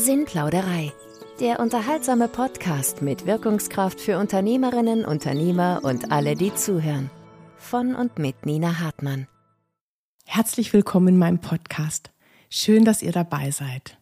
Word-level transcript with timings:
Sinnplauderei. 0.00 0.92
Der 1.40 1.60
unterhaltsame 1.60 2.26
Podcast 2.26 3.02
mit 3.02 3.26
Wirkungskraft 3.26 4.00
für 4.00 4.18
Unternehmerinnen, 4.18 5.04
Unternehmer 5.04 5.80
und 5.82 6.10
alle, 6.10 6.36
die 6.36 6.54
zuhören. 6.54 7.10
Von 7.58 7.94
und 7.94 8.18
mit 8.18 8.46
Nina 8.46 8.80
Hartmann. 8.80 9.26
Herzlich 10.24 10.72
willkommen 10.72 11.08
in 11.08 11.18
meinem 11.18 11.40
Podcast. 11.40 12.12
Schön, 12.48 12.86
dass 12.86 13.02
ihr 13.02 13.12
dabei 13.12 13.50
seid. 13.50 13.98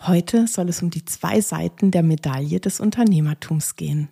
Heute 0.00 0.48
soll 0.48 0.68
es 0.70 0.82
um 0.82 0.90
die 0.90 1.04
zwei 1.04 1.40
Seiten 1.40 1.92
der 1.92 2.02
Medaille 2.02 2.58
des 2.58 2.80
Unternehmertums 2.80 3.76
gehen. 3.76 4.08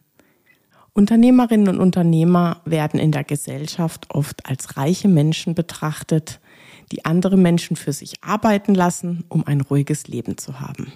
Unternehmerinnen 0.93 1.66
und 1.66 1.80
Unternehmer 1.80 2.61
werden 2.64 3.00
in 3.00 3.11
der 3.11 3.24
Gesellschaft 3.24 4.14
oft 4.14 4.46
als 4.46 4.77
reiche 4.77 5.08
Menschen 5.08 5.56
betrachtet, 5.56 6.38
die 6.93 7.04
andere 7.04 7.36
Menschen 7.36 7.74
für 7.74 7.93
sich 7.93 8.22
arbeiten 8.22 8.77
lassen, 8.77 9.24
um 9.29 9.45
ein 9.45 9.61
ruhiges 9.61 10.06
Leben 10.06 10.38
zu 10.38 10.61
haben. 10.61 10.93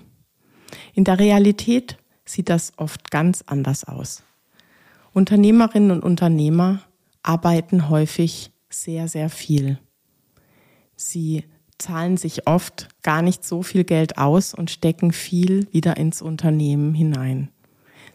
In 0.95 1.05
der 1.05 1.19
Realität 1.19 1.99
sieht 2.25 2.49
das 2.49 2.73
oft 2.77 3.11
ganz 3.11 3.43
anders 3.47 3.85
aus. 3.85 4.23
Unternehmerinnen 5.13 5.91
und 5.91 6.03
Unternehmer 6.03 6.81
arbeiten 7.23 7.89
häufig 7.89 8.51
sehr, 8.69 9.09
sehr 9.09 9.29
viel. 9.29 9.79
Sie 10.96 11.45
zahlen 11.79 12.17
sich 12.17 12.46
oft 12.46 12.89
gar 13.03 13.23
nicht 13.23 13.45
so 13.45 13.63
viel 13.63 13.85
Geld 13.85 14.19
aus 14.19 14.55
und 14.55 14.71
stecken 14.71 15.13
viel 15.13 15.67
wieder 15.73 15.96
ins 15.96 16.23
Unternehmen 16.23 16.95
hinein. 16.95 17.51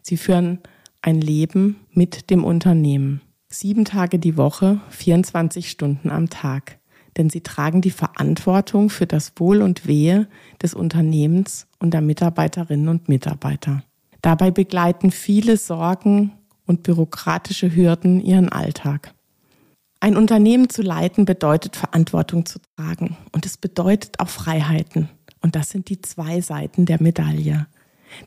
Sie 0.01 0.17
führen 0.17 0.59
ein 1.01 1.19
Leben 1.19 1.77
mit 1.91 2.29
dem 2.29 2.43
Unternehmen. 2.43 3.21
Sieben 3.47 3.85
Tage 3.85 4.19
die 4.19 4.37
Woche, 4.37 4.81
24 4.89 5.69
Stunden 5.69 6.09
am 6.09 6.29
Tag 6.29 6.79
denn 7.17 7.29
sie 7.29 7.41
tragen 7.41 7.81
die 7.81 7.91
Verantwortung 7.91 8.89
für 8.89 9.05
das 9.05 9.33
Wohl 9.37 9.61
und 9.61 9.87
Wehe 9.87 10.27
des 10.61 10.73
Unternehmens 10.73 11.67
und 11.79 11.93
der 11.93 12.01
Mitarbeiterinnen 12.01 12.89
und 12.89 13.09
Mitarbeiter. 13.09 13.83
Dabei 14.21 14.51
begleiten 14.51 15.11
viele 15.11 15.57
Sorgen 15.57 16.31
und 16.65 16.83
bürokratische 16.83 17.75
Hürden 17.75 18.19
ihren 18.19 18.49
Alltag. 18.49 19.13
Ein 19.99 20.17
Unternehmen 20.17 20.69
zu 20.69 20.81
leiten 20.81 21.25
bedeutet 21.25 21.75
Verantwortung 21.75 22.45
zu 22.45 22.59
tragen 22.75 23.17
und 23.31 23.45
es 23.45 23.57
bedeutet 23.57 24.19
auch 24.19 24.29
Freiheiten. 24.29 25.09
Und 25.41 25.55
das 25.55 25.69
sind 25.69 25.89
die 25.89 26.01
zwei 26.01 26.41
Seiten 26.41 26.85
der 26.85 27.01
Medaille. 27.01 27.67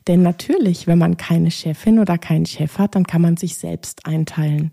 Denn 0.07 0.21
natürlich, 0.21 0.87
wenn 0.87 0.97
man 0.97 1.17
keine 1.17 1.51
Chefin 1.51 1.99
oder 1.99 2.17
keinen 2.17 2.45
Chef 2.45 2.77
hat, 2.77 2.95
dann 2.95 3.05
kann 3.05 3.21
man 3.21 3.37
sich 3.37 3.55
selbst 3.55 4.05
einteilen. 4.05 4.71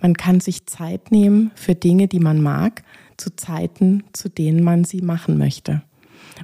Man 0.00 0.14
kann 0.14 0.40
sich 0.40 0.66
Zeit 0.66 1.10
nehmen 1.10 1.50
für 1.54 1.74
Dinge, 1.74 2.08
die 2.08 2.20
man 2.20 2.40
mag, 2.42 2.82
zu 3.18 3.34
Zeiten, 3.36 4.04
zu 4.12 4.28
denen 4.28 4.62
man 4.62 4.84
sie 4.84 5.02
machen 5.02 5.38
möchte. 5.38 5.82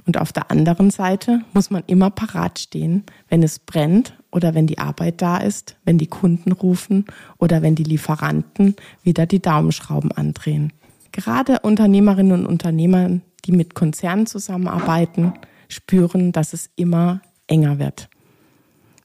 Und 0.05 0.19
auf 0.19 0.33
der 0.33 0.51
anderen 0.51 0.91
Seite 0.91 1.41
muss 1.53 1.69
man 1.69 1.83
immer 1.87 2.09
parat 2.09 2.59
stehen, 2.59 3.03
wenn 3.29 3.43
es 3.43 3.59
brennt 3.59 4.17
oder 4.31 4.53
wenn 4.53 4.67
die 4.67 4.77
Arbeit 4.77 5.21
da 5.21 5.37
ist, 5.37 5.77
wenn 5.85 5.97
die 5.97 6.07
Kunden 6.07 6.51
rufen 6.51 7.05
oder 7.37 7.61
wenn 7.61 7.75
die 7.75 7.83
Lieferanten 7.83 8.75
wieder 9.03 9.25
die 9.25 9.41
Daumenschrauben 9.41 10.11
andrehen. 10.11 10.73
Gerade 11.11 11.59
Unternehmerinnen 11.61 12.33
und 12.33 12.45
Unternehmer, 12.45 13.21
die 13.45 13.51
mit 13.53 13.73
Konzernen 13.73 14.27
zusammenarbeiten, 14.27 15.33
spüren, 15.69 16.31
dass 16.31 16.53
es 16.53 16.69
immer 16.75 17.21
enger 17.47 17.79
wird. 17.79 18.09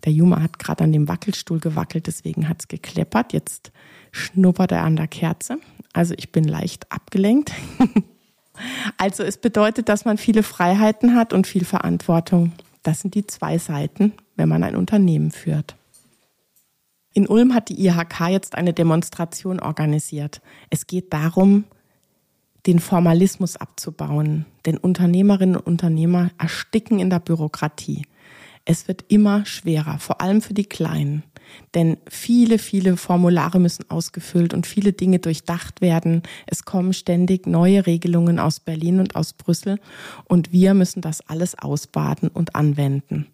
Der 0.04 0.12
Juma 0.12 0.42
hat 0.42 0.58
gerade 0.58 0.84
an 0.84 0.92
dem 0.92 1.08
Wackelstuhl 1.08 1.60
gewackelt, 1.60 2.06
deswegen 2.06 2.48
hat 2.48 2.60
es 2.60 2.68
gekleppert. 2.68 3.32
Jetzt 3.32 3.70
schnuppert 4.12 4.72
er 4.72 4.82
an 4.82 4.96
der 4.96 5.08
Kerze. 5.08 5.58
Also 5.92 6.14
ich 6.16 6.32
bin 6.32 6.44
leicht 6.44 6.90
abgelenkt. 6.92 7.52
also 8.96 9.22
es 9.22 9.38
bedeutet, 9.38 9.88
dass 9.88 10.04
man 10.04 10.18
viele 10.18 10.42
Freiheiten 10.42 11.14
hat 11.14 11.32
und 11.32 11.46
viel 11.46 11.64
Verantwortung. 11.64 12.52
Das 12.82 13.00
sind 13.00 13.14
die 13.14 13.26
zwei 13.26 13.58
Seiten, 13.58 14.12
wenn 14.36 14.48
man 14.48 14.62
ein 14.62 14.76
Unternehmen 14.76 15.30
führt. 15.30 15.76
In 17.12 17.26
Ulm 17.26 17.54
hat 17.54 17.68
die 17.68 17.84
IHK 17.84 18.28
jetzt 18.28 18.54
eine 18.54 18.72
Demonstration 18.72 19.58
organisiert. 19.58 20.40
Es 20.70 20.86
geht 20.86 21.12
darum, 21.12 21.64
den 22.66 22.78
Formalismus 22.78 23.56
abzubauen. 23.56 24.46
Denn 24.66 24.76
Unternehmerinnen 24.76 25.56
und 25.56 25.66
Unternehmer 25.66 26.30
ersticken 26.38 26.98
in 27.00 27.10
der 27.10 27.18
Bürokratie. 27.18 28.02
Es 28.64 28.88
wird 28.88 29.04
immer 29.08 29.46
schwerer, 29.46 29.98
vor 29.98 30.20
allem 30.20 30.42
für 30.42 30.54
die 30.54 30.64
Kleinen. 30.64 31.24
Denn 31.74 31.96
viele, 32.08 32.58
viele 32.58 32.96
Formulare 32.96 33.58
müssen 33.58 33.90
ausgefüllt 33.90 34.54
und 34.54 34.66
viele 34.66 34.92
Dinge 34.92 35.18
durchdacht 35.18 35.80
werden. 35.80 36.22
Es 36.46 36.64
kommen 36.64 36.92
ständig 36.92 37.46
neue 37.46 37.86
Regelungen 37.86 38.38
aus 38.38 38.60
Berlin 38.60 39.00
und 39.00 39.16
aus 39.16 39.32
Brüssel 39.32 39.80
und 40.24 40.52
wir 40.52 40.74
müssen 40.74 41.00
das 41.00 41.28
alles 41.28 41.58
ausbaden 41.58 42.28
und 42.28 42.54
anwenden. 42.54 43.26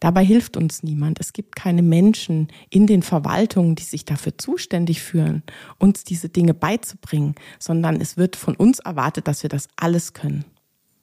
Dabei 0.00 0.24
hilft 0.24 0.56
uns 0.56 0.82
niemand. 0.82 1.20
Es 1.20 1.32
gibt 1.32 1.56
keine 1.56 1.82
Menschen 1.82 2.48
in 2.68 2.86
den 2.86 3.02
Verwaltungen, 3.02 3.74
die 3.74 3.84
sich 3.84 4.04
dafür 4.04 4.36
zuständig 4.36 5.00
fühlen, 5.00 5.42
uns 5.78 6.04
diese 6.04 6.28
Dinge 6.28 6.54
beizubringen, 6.54 7.34
sondern 7.58 8.00
es 8.00 8.16
wird 8.16 8.36
von 8.36 8.56
uns 8.56 8.80
erwartet, 8.80 9.28
dass 9.28 9.42
wir 9.42 9.50
das 9.50 9.68
alles 9.76 10.12
können. 10.12 10.44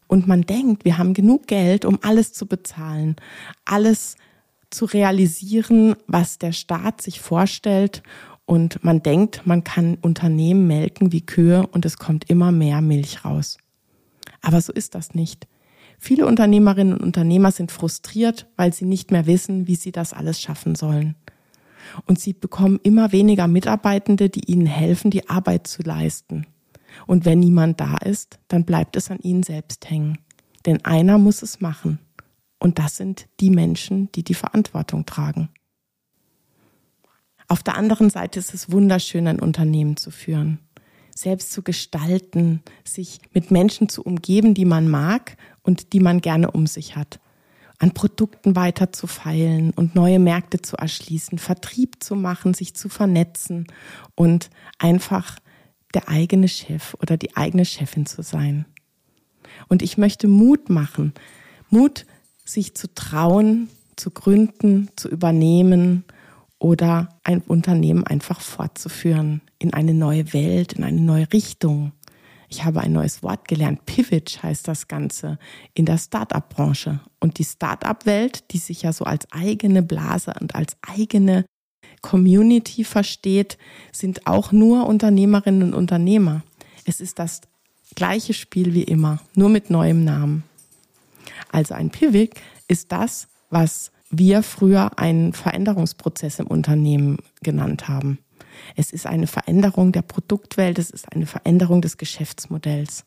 Und 0.08 0.28
man 0.28 0.44
denkt, 0.44 0.86
wir 0.86 0.98
haben 0.98 1.14
genug 1.14 1.48
Geld, 1.48 1.86
um 1.86 2.00
alles 2.02 2.34
zu 2.34 2.46
bezahlen, 2.46 3.16
alles 3.66 4.16
zu 4.70 4.86
realisieren, 4.86 5.96
was 6.08 6.38
der 6.38 6.52
Staat 6.52 7.02
sich 7.02 7.20
vorstellt. 7.22 8.04
Und 8.46 8.84
man 8.84 9.02
denkt, 9.02 9.42
man 9.46 9.64
kann 9.64 9.98
Unternehmen 10.02 10.68
melken 10.68 11.12
wie 11.12 11.26
Kühe 11.26 11.66
und 11.68 11.86
es 11.86 11.98
kommt 11.98 12.30
immer 12.30 12.52
mehr 12.52 12.82
Milch 12.82 13.26
raus. 13.26 13.58
Aber 14.42 14.62
so 14.62 14.72
ist 14.72 14.94
das 14.94 15.16
nicht. 15.16 15.48
Viele 15.98 16.28
Unternehmerinnen 16.28 16.94
und 16.94 17.02
Unternehmer 17.02 17.52
sind 17.52 17.72
frustriert, 17.72 18.48
weil 18.58 18.74
sie 18.74 18.86
nicht 18.86 19.12
mehr 19.12 19.26
wissen, 19.26 19.68
wie 19.68 19.76
sie 19.76 19.92
das 19.92 20.14
alles 20.14 20.40
schaffen 20.40 20.76
sollen. 20.76 21.16
Und 22.06 22.20
sie 22.20 22.34
bekommen 22.34 22.80
immer 22.84 23.12
weniger 23.12 23.48
Mitarbeitende, 23.48 24.30
die 24.30 24.52
ihnen 24.52 24.68
helfen, 24.68 25.10
die 25.10 25.30
Arbeit 25.30 25.68
zu 25.68 25.82
leisten. 25.84 26.46
Und 27.08 27.26
wenn 27.26 27.40
niemand 27.40 27.80
da 27.80 27.98
ist, 27.98 28.40
dann 28.48 28.66
bleibt 28.66 28.96
es 28.96 29.12
an 29.12 29.20
ihnen 29.20 29.44
selbst 29.44 29.90
hängen. 29.90 30.18
Denn 30.66 30.84
einer 30.86 31.18
muss 31.18 31.42
es 31.42 31.62
machen. 31.62 32.00
Und 32.60 32.80
das 32.80 32.98
sind 32.98 33.28
die 33.40 33.50
Menschen, 33.50 34.12
die 34.14 34.24
die 34.24 34.34
Verantwortung 34.34 35.06
tragen. 35.06 35.50
Auf 37.48 37.62
der 37.62 37.78
anderen 37.78 38.10
Seite 38.10 38.40
ist 38.40 38.54
es 38.54 38.72
wunderschön, 38.72 39.28
ein 39.28 39.40
Unternehmen 39.40 39.98
zu 39.98 40.10
führen, 40.10 40.60
selbst 41.14 41.52
zu 41.52 41.62
gestalten, 41.62 42.64
sich 42.84 43.20
mit 43.34 43.52
Menschen 43.52 43.88
zu 43.88 44.02
umgeben, 44.02 44.56
die 44.56 44.66
man 44.66 44.90
mag 44.90 45.38
und 45.62 45.94
die 45.94 46.00
man 46.00 46.22
gerne 46.22 46.52
um 46.52 46.66
sich 46.66 46.96
hat, 46.96 47.20
an 47.78 47.92
Produkten 47.92 48.56
weiter 48.56 48.92
zu 48.92 49.06
feilen 49.06 49.72
und 49.72 49.96
neue 49.96 50.18
Märkte 50.18 50.62
zu 50.62 50.76
erschließen, 50.76 51.38
Vertrieb 51.38 52.04
zu 52.04 52.16
machen, 52.16 52.54
sich 52.56 52.76
zu 52.76 52.90
vernetzen 52.90 53.68
und 54.16 54.50
einfach 54.80 55.38
der 55.94 56.10
eigene 56.10 56.48
Chef 56.48 56.96
oder 57.02 57.18
die 57.18 57.36
eigene 57.36 57.66
Chefin 57.66 58.06
zu 58.06 58.22
sein. 58.22 58.66
Und 59.68 59.82
ich 59.82 59.98
möchte 59.98 60.28
Mut 60.28 60.70
machen, 60.70 61.14
Mut 61.70 62.06
sich 62.44 62.76
zu 62.76 62.94
trauen, 62.94 63.70
zu 63.96 64.12
gründen, 64.12 64.90
zu 64.96 65.10
übernehmen 65.10 66.04
oder 66.60 67.10
ein 67.24 67.42
Unternehmen 67.42 68.06
einfach 68.06 68.42
fortzuführen 68.42 69.42
in 69.60 69.74
eine 69.74 69.94
neue 69.94 70.34
Welt, 70.34 70.74
in 70.74 70.84
eine 70.84 71.02
neue 71.02 71.32
Richtung. 71.34 71.92
Ich 72.50 72.64
habe 72.64 72.82
ein 72.82 72.94
neues 72.94 73.24
Wort 73.24 73.48
gelernt. 73.48 73.86
Pivot 73.86 74.42
heißt 74.44 74.68
das 74.68 74.88
Ganze 74.88 75.40
in 75.74 75.86
der 75.86 75.98
Startup-Branche. 75.98 77.00
Und 77.20 77.40
die 77.40 77.44
Startup-Welt, 77.44 78.52
die 78.52 78.60
sich 78.60 78.84
ja 78.84 78.94
so 78.94 79.06
als 79.06 79.30
eigene 79.32 79.82
Blase 79.82 80.34
und 80.40 80.56
als 80.56 80.78
eigene 80.82 81.46
Community 82.06 82.84
versteht, 82.84 83.58
sind 83.92 84.28
auch 84.28 84.52
nur 84.52 84.86
Unternehmerinnen 84.86 85.64
und 85.64 85.74
Unternehmer. 85.74 86.44
Es 86.86 87.02
ist 87.02 87.18
das 87.18 87.42
gleiche 87.96 88.36
Spiel 88.36 88.76
wie 88.76 88.84
immer, 88.84 89.20
nur 89.34 89.50
mit 89.50 89.72
neuem 89.72 90.04
Namen. 90.04 90.44
Also 91.52 91.74
ein 91.74 91.90
Pivot 91.90 92.30
ist 92.68 92.92
das, 92.92 93.28
was 93.50 93.92
wir 94.12 94.44
früher 94.44 95.00
einen 95.00 95.34
Veränderungsprozess 95.34 96.38
im 96.38 96.46
Unternehmen 96.46 97.18
genannt 97.42 97.88
haben. 97.88 98.20
Es 98.76 98.92
ist 98.92 99.08
eine 99.08 99.26
Veränderung 99.26 99.92
der 99.92 100.04
Produktwelt, 100.04 100.78
es 100.78 100.92
ist 100.92 101.12
eine 101.12 101.26
Veränderung 101.26 101.82
des 101.82 101.98
Geschäftsmodells. 101.98 103.04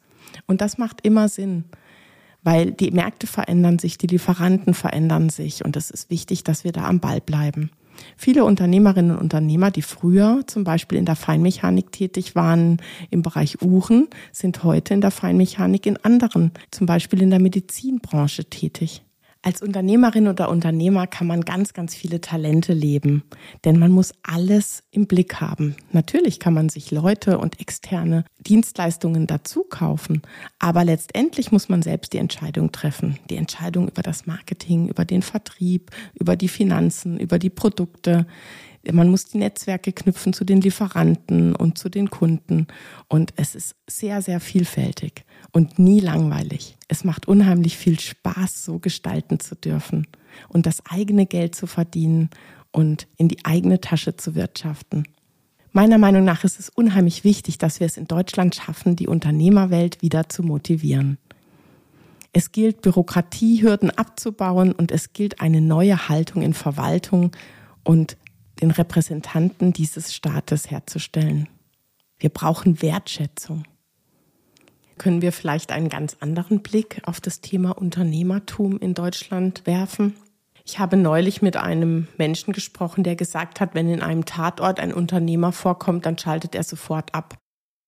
Und 0.49 0.61
das 0.61 0.77
macht 0.77 1.03
immer 1.07 1.29
Sinn, 1.29 1.67
weil 2.43 2.73
die 2.73 2.91
Märkte 2.91 3.29
verändern 3.29 3.79
sich, 3.79 3.97
die 3.97 4.09
Lieferanten 4.09 4.75
verändern 4.75 5.31
sich 5.31 5.65
und 5.65 5.77
es 5.77 5.89
ist 5.89 6.11
wichtig, 6.11 6.43
dass 6.43 6.65
wir 6.65 6.73
da 6.73 6.89
am 6.89 6.99
Ball 6.99 7.21
bleiben. 7.21 7.71
Viele 8.17 8.45
Unternehmerinnen 8.45 9.13
und 9.13 9.23
Unternehmer, 9.23 9.71
die 9.71 9.83
früher 9.83 10.43
zum 10.47 10.65
Beispiel 10.65 10.99
in 10.99 11.05
der 11.05 11.17
Feinmechanik 11.17 11.93
tätig 11.93 12.35
waren 12.35 12.79
im 13.11 13.23
Bereich 13.23 13.63
Uhren, 13.63 14.09
sind 14.33 14.65
heute 14.65 14.95
in 14.95 15.01
der 15.01 15.11
Feinmechanik 15.11 15.87
in 15.87 15.97
anderen, 15.99 16.53
zum 16.71 16.87
Beispiel 16.87 17.23
in 17.23 17.31
der 17.31 17.41
Medizinbranche 17.41 18.45
tätig. 18.47 19.03
Als 19.41 19.63
Unternehmerin 19.63 20.27
oder 20.27 20.49
Unternehmer 20.49 21.07
kann 21.07 21.29
man 21.29 21.43
ganz, 21.43 21.73
ganz 21.73 21.95
viele 21.95 22.21
Talente 22.21 22.73
leben, 22.73 23.23
denn 23.65 23.79
man 23.79 23.93
muss 23.93 24.13
alles 24.25 24.83
im 24.91 25.07
Blick 25.07 25.41
haben. 25.41 25.77
Natürlich 25.93 26.41
kann 26.41 26.55
man 26.55 26.69
sich 26.69 26.91
Leute 26.91 27.39
und 27.39 27.61
externe 27.61 28.25
Dienstleistungen 28.41 29.29
dazu 29.29 29.63
kaufen, 29.63 30.23
aber 30.59 30.85
letztendlich 30.85 31.53
muss 31.53 31.69
man 31.69 31.83
selbst 31.83 32.13
die 32.13 32.19
Entscheidung 32.19 32.73
treffen. 32.73 33.19
Die 33.31 33.37
Entscheidung 33.37 33.87
über 33.87 34.03
das 34.03 34.27
Marketing, 34.27 34.89
über 34.89 35.05
den 35.05 35.23
Vertrieb, 35.23 35.93
über 36.15 36.35
die 36.35 36.49
Finanzen, 36.49 37.21
über 37.21 37.39
die 37.39 37.51
Produkte. 37.51 38.27
Man 38.91 39.09
muss 39.09 39.27
die 39.27 39.39
Netzwerke 39.39 39.93
knüpfen 39.93 40.33
zu 40.33 40.45
den 40.45 40.61
Lieferanten 40.61 41.55
und 41.55 41.79
zu 41.79 41.89
den 41.89 42.11
Kunden. 42.11 42.67
Und 43.09 43.35
es 43.37 43.55
ist 43.55 43.77
sehr, 43.87 44.23
sehr 44.23 44.41
vielfältig 44.41 45.25
und 45.53 45.79
nie 45.79 46.01
langweilig. 46.01 46.77
Es 46.89 47.05
macht 47.05 47.29
unheimlich 47.29 47.77
viel 47.77 48.01
Spaß, 48.01 48.65
so 48.65 48.79
gestalten 48.79 49.41
zu 49.41 49.57
dürfen 49.57 50.07
und 50.49 50.67
das 50.67 50.85
eigene 50.87 51.27
Geld 51.27 51.55
zu 51.55 51.67
verdienen 51.67 52.31
und 52.73 53.07
in 53.17 53.29
die 53.29 53.45
eigene 53.45 53.81
Tasche 53.81 54.17
zu 54.17 54.35
wirtschaften. 54.35 55.05
Meiner 55.73 55.99
Meinung 55.99 56.25
nach 56.25 56.45
ist 56.45 56.59
es 56.59 56.71
unheimlich 56.71 57.25
wichtig, 57.25 57.59
dass 57.59 57.81
wir 57.81 57.87
es 57.87 57.97
in 57.97 58.07
Deutschland 58.07 58.55
schaffen, 58.55 58.97
die 58.97 59.07
Unternehmerwelt 59.07 60.01
wieder 60.03 60.29
zu 60.29 60.43
motivieren. 60.43 61.19
Es 62.33 62.53
gilt, 62.53 62.83
Bürokratiehürden 62.83 63.91
abzubauen 63.91 64.73
und 64.73 64.93
es 64.93 65.13
gilt, 65.13 65.41
eine 65.41 65.61
neue 65.61 66.09
Haltung 66.09 66.43
in 66.43 66.55
Verwaltung 66.55 67.33
und 67.85 68.17
den 68.61 68.71
Repräsentanten 68.71 69.73
dieses 69.73 70.15
Staates 70.15 70.71
herzustellen. 70.71 71.49
Wir 72.19 72.31
brauchen 72.31 72.83
Wertschätzung. 72.83 73.65
Können 74.99 75.23
wir 75.23 75.33
vielleicht 75.33 75.71
einen 75.71 75.89
ganz 75.89 76.17
anderen 76.21 76.61
Blick 76.61 77.01
auf 77.05 77.21
das 77.21 77.41
Thema 77.41 77.71
Unternehmertum 77.71 78.79
in 78.79 78.95
Deutschland 78.95 79.65
werfen? 79.65 80.15
Ich 80.65 80.79
habe 80.79 80.97
neulich 80.97 81.41
mit 81.41 81.57
einem 81.57 82.09
Menschen 82.19 82.53
gesprochen, 82.53 83.05
der 83.05 83.17
gesagt 83.17 83.61
hat, 83.61 83.75
wenn 83.75 83.89
in 83.89 84.03
einem 84.03 84.27
Tatort 84.27 84.81
ein 84.81 84.93
Unternehmer 84.93 85.53
vorkommt, 85.53 86.05
dann 86.05 86.19
schaltet 86.19 86.55
er 86.55 86.65
sofort 86.65 87.15
ab. 87.15 87.39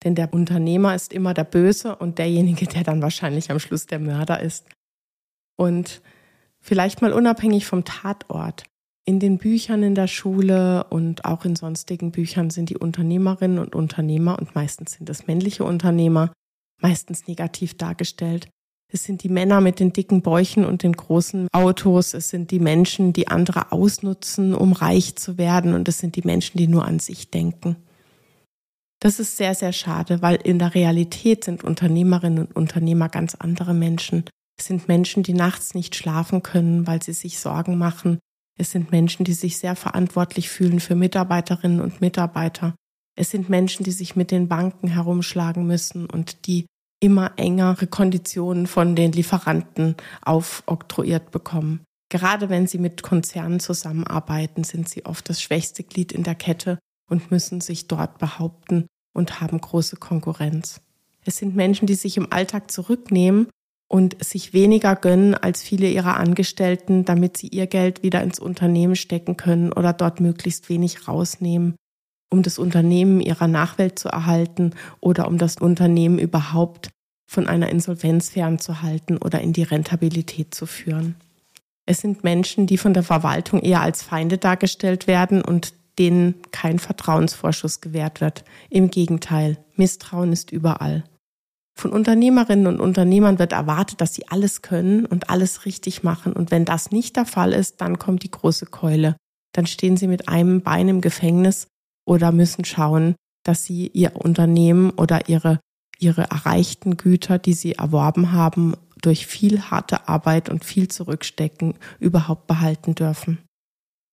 Denn 0.03 0.15
der 0.15 0.33
Unternehmer 0.33 0.95
ist 0.95 1.13
immer 1.13 1.33
der 1.33 1.43
Böse 1.43 1.95
und 1.95 2.17
derjenige, 2.17 2.65
der 2.65 2.83
dann 2.83 3.01
wahrscheinlich 3.01 3.51
am 3.51 3.59
Schluss 3.59 3.85
der 3.85 3.99
Mörder 3.99 4.39
ist. 4.39 4.65
Und 5.57 6.01
vielleicht 6.59 7.01
mal 7.01 7.13
unabhängig 7.13 7.67
vom 7.67 7.85
Tatort. 7.85 8.63
In 9.05 9.19
den 9.19 9.39
Büchern 9.39 9.81
in 9.81 9.95
der 9.95 10.07
Schule 10.07 10.85
und 10.89 11.25
auch 11.25 11.43
in 11.43 11.55
sonstigen 11.55 12.11
Büchern 12.11 12.51
sind 12.51 12.69
die 12.69 12.77
Unternehmerinnen 12.77 13.57
und 13.57 13.75
Unternehmer 13.75 14.37
und 14.37 14.53
meistens 14.53 14.93
sind 14.93 15.09
es 15.09 15.27
männliche 15.27 15.63
Unternehmer 15.63 16.31
meistens 16.81 17.27
negativ 17.27 17.77
dargestellt. 17.77 18.49
Es 18.93 19.03
sind 19.03 19.23
die 19.23 19.29
Männer 19.29 19.61
mit 19.61 19.79
den 19.79 19.93
dicken 19.93 20.21
Bäuchen 20.21 20.65
und 20.65 20.83
den 20.83 20.93
großen 20.93 21.47
Autos. 21.53 22.13
Es 22.13 22.29
sind 22.29 22.51
die 22.51 22.59
Menschen, 22.59 23.13
die 23.13 23.29
andere 23.29 23.71
ausnutzen, 23.71 24.53
um 24.53 24.73
reich 24.73 25.15
zu 25.15 25.37
werden. 25.37 25.73
Und 25.73 25.87
es 25.87 25.99
sind 25.99 26.17
die 26.17 26.25
Menschen, 26.25 26.57
die 26.57 26.67
nur 26.67 26.85
an 26.85 26.99
sich 26.99 27.31
denken. 27.31 27.77
Das 28.99 29.19
ist 29.19 29.37
sehr, 29.37 29.55
sehr 29.55 29.71
schade, 29.71 30.21
weil 30.21 30.35
in 30.35 30.59
der 30.59 30.75
Realität 30.75 31.45
sind 31.45 31.63
Unternehmerinnen 31.63 32.47
und 32.47 32.55
Unternehmer 32.55 33.07
ganz 33.07 33.35
andere 33.35 33.73
Menschen. 33.73 34.25
Es 34.59 34.65
sind 34.65 34.87
Menschen, 34.89 35.23
die 35.23 35.33
nachts 35.33 35.73
nicht 35.73 35.95
schlafen 35.95 36.43
können, 36.43 36.85
weil 36.85 37.01
sie 37.01 37.13
sich 37.13 37.39
Sorgen 37.39 37.77
machen, 37.77 38.19
es 38.57 38.71
sind 38.71 38.91
Menschen, 38.91 39.23
die 39.23 39.33
sich 39.33 39.57
sehr 39.57 39.75
verantwortlich 39.75 40.49
fühlen 40.49 40.79
für 40.79 40.95
Mitarbeiterinnen 40.95 41.81
und 41.81 42.01
Mitarbeiter. 42.01 42.75
Es 43.15 43.31
sind 43.31 43.49
Menschen, 43.49 43.83
die 43.83 43.91
sich 43.91 44.15
mit 44.15 44.31
den 44.31 44.47
Banken 44.47 44.87
herumschlagen 44.87 45.65
müssen 45.65 46.09
und 46.09 46.47
die 46.47 46.65
immer 46.99 47.33
engere 47.37 47.87
Konditionen 47.87 48.67
von 48.67 48.95
den 48.95 49.11
Lieferanten 49.11 49.95
aufoktroyiert 50.21 51.31
bekommen. 51.31 51.81
Gerade 52.09 52.49
wenn 52.49 52.67
sie 52.67 52.77
mit 52.77 53.03
Konzernen 53.03 53.59
zusammenarbeiten, 53.59 54.63
sind 54.63 54.87
sie 54.87 55.05
oft 55.05 55.27
das 55.29 55.41
schwächste 55.41 55.83
Glied 55.83 56.11
in 56.11 56.23
der 56.23 56.35
Kette 56.35 56.77
und 57.09 57.31
müssen 57.31 57.61
sich 57.61 57.87
dort 57.87 58.19
behaupten 58.19 58.85
und 59.13 59.41
haben 59.41 59.59
große 59.59 59.95
Konkurrenz. 59.95 60.81
Es 61.23 61.37
sind 61.37 61.55
Menschen, 61.55 61.85
die 61.87 61.95
sich 61.95 62.17
im 62.17 62.31
Alltag 62.31 62.71
zurücknehmen 62.71 63.47
und 63.91 64.23
sich 64.23 64.53
weniger 64.53 64.95
gönnen 64.95 65.35
als 65.35 65.61
viele 65.61 65.89
ihrer 65.89 66.15
Angestellten, 66.15 67.03
damit 67.03 67.35
sie 67.35 67.47
ihr 67.47 67.67
Geld 67.67 68.03
wieder 68.03 68.23
ins 68.23 68.39
Unternehmen 68.39 68.95
stecken 68.95 69.35
können 69.35 69.73
oder 69.73 69.91
dort 69.91 70.21
möglichst 70.21 70.69
wenig 70.69 71.09
rausnehmen, 71.09 71.75
um 72.29 72.41
das 72.41 72.57
Unternehmen 72.57 73.19
ihrer 73.19 73.49
Nachwelt 73.49 73.99
zu 73.99 74.07
erhalten 74.07 74.71
oder 75.01 75.27
um 75.27 75.37
das 75.37 75.57
Unternehmen 75.57 76.19
überhaupt 76.19 76.89
von 77.29 77.47
einer 77.47 77.67
Insolvenz 77.67 78.29
fernzuhalten 78.29 79.17
oder 79.17 79.41
in 79.41 79.51
die 79.51 79.63
Rentabilität 79.63 80.55
zu 80.55 80.65
führen. 80.67 81.15
Es 81.85 81.99
sind 81.99 82.23
Menschen, 82.23 82.67
die 82.67 82.77
von 82.77 82.93
der 82.93 83.03
Verwaltung 83.03 83.59
eher 83.59 83.81
als 83.81 84.03
Feinde 84.03 84.37
dargestellt 84.37 85.07
werden 85.07 85.41
und 85.41 85.73
denen 85.99 86.35
kein 86.51 86.79
Vertrauensvorschuss 86.79 87.81
gewährt 87.81 88.21
wird. 88.21 88.45
Im 88.69 88.89
Gegenteil, 88.89 89.57
Misstrauen 89.75 90.31
ist 90.31 90.53
überall. 90.53 91.03
Von 91.77 91.91
Unternehmerinnen 91.91 92.67
und 92.67 92.79
Unternehmern 92.79 93.39
wird 93.39 93.53
erwartet, 93.53 94.01
dass 94.01 94.13
sie 94.13 94.27
alles 94.27 94.61
können 94.61 95.05
und 95.05 95.29
alles 95.29 95.65
richtig 95.65 96.03
machen. 96.03 96.33
Und 96.33 96.51
wenn 96.51 96.65
das 96.65 96.91
nicht 96.91 97.15
der 97.15 97.25
Fall 97.25 97.53
ist, 97.53 97.81
dann 97.81 97.97
kommt 97.97 98.23
die 98.23 98.31
große 98.31 98.67
Keule. 98.67 99.15
Dann 99.53 99.65
stehen 99.65 99.97
sie 99.97 100.07
mit 100.07 100.29
einem 100.29 100.61
Bein 100.61 100.87
im 100.87 101.01
Gefängnis 101.01 101.67
oder 102.05 102.31
müssen 102.31 102.65
schauen, 102.65 103.15
dass 103.43 103.63
sie 103.63 103.87
ihr 103.87 104.15
Unternehmen 104.15 104.91
oder 104.91 105.29
ihre, 105.29 105.59
ihre 105.99 106.23
erreichten 106.29 106.97
Güter, 106.97 107.39
die 107.39 107.53
sie 107.53 107.73
erworben 107.73 108.31
haben, 108.31 108.75
durch 109.01 109.25
viel 109.25 109.61
harte 109.63 110.07
Arbeit 110.07 110.49
und 110.49 110.63
viel 110.63 110.87
Zurückstecken 110.87 111.75
überhaupt 111.99 112.47
behalten 112.47 112.95
dürfen. 112.95 113.39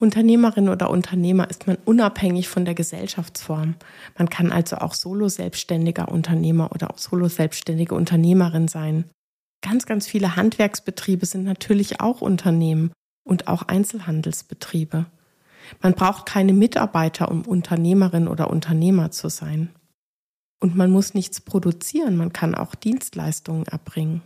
Unternehmerin 0.00 0.68
oder 0.68 0.90
Unternehmer 0.90 1.50
ist 1.50 1.66
man 1.66 1.76
unabhängig 1.84 2.48
von 2.48 2.64
der 2.64 2.74
Gesellschaftsform. 2.74 3.74
Man 4.16 4.30
kann 4.30 4.52
also 4.52 4.76
auch 4.76 4.94
solo-selbstständiger 4.94 6.08
Unternehmer 6.08 6.70
oder 6.72 6.90
auch 6.90 6.98
solo-selbstständige 6.98 7.94
Unternehmerin 7.94 8.68
sein. 8.68 9.04
Ganz, 9.60 9.86
ganz 9.86 10.06
viele 10.06 10.36
Handwerksbetriebe 10.36 11.26
sind 11.26 11.44
natürlich 11.44 12.00
auch 12.00 12.20
Unternehmen 12.20 12.92
und 13.24 13.48
auch 13.48 13.62
Einzelhandelsbetriebe. 13.62 15.06
Man 15.82 15.94
braucht 15.94 16.26
keine 16.26 16.52
Mitarbeiter, 16.52 17.28
um 17.30 17.42
Unternehmerin 17.42 18.28
oder 18.28 18.50
Unternehmer 18.50 19.10
zu 19.10 19.28
sein. 19.28 19.70
Und 20.60 20.76
man 20.76 20.90
muss 20.90 21.14
nichts 21.14 21.40
produzieren, 21.40 22.16
man 22.16 22.32
kann 22.32 22.54
auch 22.54 22.74
Dienstleistungen 22.76 23.66
erbringen. 23.66 24.22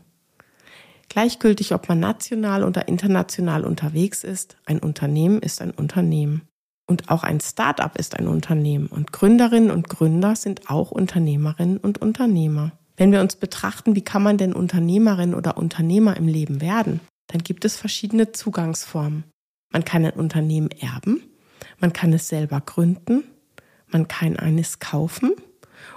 Gleichgültig, 1.13 1.75
ob 1.75 1.91
man 1.91 2.01
national 2.01 2.65
oder 2.65 2.89
international 2.89 3.67
unterwegs 3.67 4.25
ist, 4.25 4.57
ein 4.65 4.79
Unternehmen 4.79 5.43
ist 5.43 5.61
ein 5.61 5.71
Unternehmen. 5.71 6.49
Und 6.87 7.11
auch 7.11 7.23
ein 7.23 7.39
Start-up 7.39 7.99
ist 7.99 8.19
ein 8.19 8.27
Unternehmen. 8.27 8.87
Und 8.87 9.13
Gründerinnen 9.13 9.71
und 9.71 9.91
Gründer 9.91 10.37
sind 10.37 10.71
auch 10.71 10.91
Unternehmerinnen 10.91 11.77
und 11.77 11.99
Unternehmer. 11.99 12.73
Wenn 12.97 13.13
wir 13.13 13.21
uns 13.21 13.37
betrachten, 13.37 13.95
wie 13.95 14.01
kann 14.01 14.23
man 14.23 14.39
denn 14.39 14.55
Unternehmerin 14.55 15.35
oder 15.35 15.59
Unternehmer 15.59 16.17
im 16.17 16.29
Leben 16.29 16.63
werden, 16.63 17.01
dann 17.27 17.43
gibt 17.43 17.67
es 17.67 17.77
verschiedene 17.77 18.33
Zugangsformen. 18.33 19.25
Man 19.71 19.85
kann 19.85 20.07
ein 20.07 20.15
Unternehmen 20.15 20.71
erben, 20.71 21.23
man 21.79 21.93
kann 21.93 22.15
es 22.15 22.29
selber 22.29 22.63
gründen, 22.63 23.25
man 23.87 24.09
kann 24.09 24.39
eines 24.39 24.79
kaufen 24.79 25.33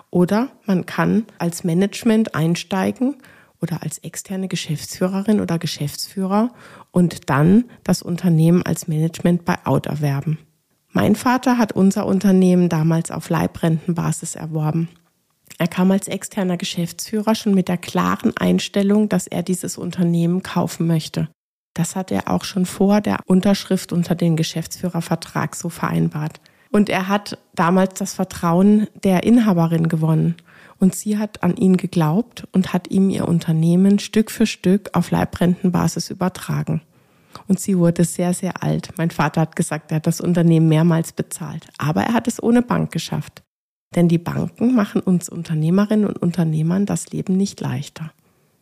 oder 0.09 0.49
man 0.65 0.85
kann 0.85 1.25
als 1.37 1.63
Management 1.63 2.35
einsteigen 2.35 3.15
oder 3.65 3.81
als 3.81 3.97
externe 3.97 4.47
Geschäftsführerin 4.47 5.41
oder 5.41 5.57
Geschäftsführer 5.57 6.51
und 6.91 7.29
dann 7.31 7.65
das 7.83 8.03
Unternehmen 8.03 8.61
als 8.61 8.87
Management 8.87 9.43
Buyout 9.43 9.87
erwerben. 9.87 10.37
Mein 10.91 11.15
Vater 11.15 11.57
hat 11.57 11.71
unser 11.71 12.05
Unternehmen 12.05 12.69
damals 12.69 13.09
auf 13.09 13.29
Leibrentenbasis 13.29 14.35
erworben. 14.35 14.87
Er 15.57 15.67
kam 15.67 15.89
als 15.89 16.07
externer 16.07 16.57
Geschäftsführer 16.57 17.33
schon 17.33 17.55
mit 17.55 17.67
der 17.67 17.77
klaren 17.77 18.37
Einstellung, 18.37 19.09
dass 19.09 19.25
er 19.25 19.41
dieses 19.41 19.79
Unternehmen 19.79 20.43
kaufen 20.43 20.85
möchte. 20.85 21.27
Das 21.73 21.95
hat 21.95 22.11
er 22.11 22.29
auch 22.29 22.43
schon 22.43 22.65
vor 22.65 23.01
der 23.01 23.19
Unterschrift 23.25 23.91
unter 23.91 24.13
den 24.13 24.35
Geschäftsführervertrag 24.35 25.55
so 25.55 25.69
vereinbart. 25.69 26.39
Und 26.71 26.89
er 26.89 27.07
hat 27.07 27.37
damals 27.55 27.95
das 27.95 28.13
Vertrauen 28.13 28.87
der 29.03 29.23
Inhaberin 29.23 29.87
gewonnen. 29.87 30.35
Und 30.85 30.93
sie 30.93 31.17
hat 31.17 31.41
an 31.41 31.57
ihn 31.57 31.77
geglaubt 31.77 32.47
und 32.51 32.71
hat 32.71 32.91
ihm 32.91 33.09
ihr 33.09 33.27
Unternehmen 33.27 33.97
Stück 33.97 34.29
für 34.29 34.45
Stück 34.45 34.91
auf 34.93 35.09
Leibrentenbasis 35.09 36.11
übertragen. 36.11 36.83
Und 37.47 37.59
sie 37.59 37.79
wurde 37.79 38.03
sehr, 38.03 38.35
sehr 38.35 38.61
alt. 38.61 38.89
Mein 38.95 39.09
Vater 39.09 39.41
hat 39.41 39.55
gesagt, 39.55 39.91
er 39.91 39.95
hat 39.95 40.05
das 40.05 40.21
Unternehmen 40.21 40.69
mehrmals 40.69 41.11
bezahlt. 41.11 41.65
Aber 41.79 42.03
er 42.03 42.13
hat 42.13 42.27
es 42.27 42.41
ohne 42.41 42.61
Bank 42.61 42.91
geschafft. 42.91 43.41
Denn 43.95 44.09
die 44.09 44.19
Banken 44.19 44.75
machen 44.75 45.01
uns 45.01 45.27
Unternehmerinnen 45.27 46.05
und 46.05 46.21
Unternehmern 46.21 46.85
das 46.85 47.09
Leben 47.09 47.35
nicht 47.35 47.61
leichter. 47.61 48.11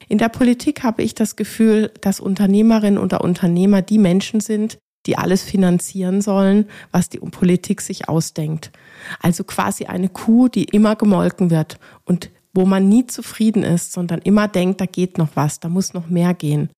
In 0.08 0.18
der 0.18 0.30
Politik 0.30 0.82
habe 0.82 1.04
ich 1.04 1.16
das 1.16 1.36
Gefühl, 1.36 1.92
dass 2.00 2.22
Unternehmerinnen 2.22 3.00
oder 3.00 3.20
Unternehmer 3.20 3.82
die 3.82 4.00
Menschen 4.00 4.40
sind, 4.40 4.78
die 5.06 5.18
alles 5.18 5.44
finanzieren 5.44 6.22
sollen, 6.22 6.66
was 6.92 7.10
die 7.10 7.20
Politik 7.20 7.82
sich 7.82 8.10
ausdenkt. 8.10 8.72
Also 9.20 9.44
quasi 9.44 9.86
eine 9.86 10.10
Kuh, 10.10 10.48
die 10.48 10.64
immer 10.66 10.96
gemolken 10.96 11.50
wird 11.50 11.80
und 12.06 12.30
wo 12.54 12.66
man 12.66 12.88
nie 12.88 13.08
zufrieden 13.08 13.64
ist, 13.64 13.94
sondern 13.94 14.20
immer 14.20 14.48
denkt, 14.48 14.80
da 14.80 14.86
geht 14.86 15.18
noch 15.18 15.30
was, 15.36 15.60
da 15.60 15.70
muss 15.70 15.94
noch 15.94 16.08
mehr 16.08 16.34
gehen. 16.34 16.70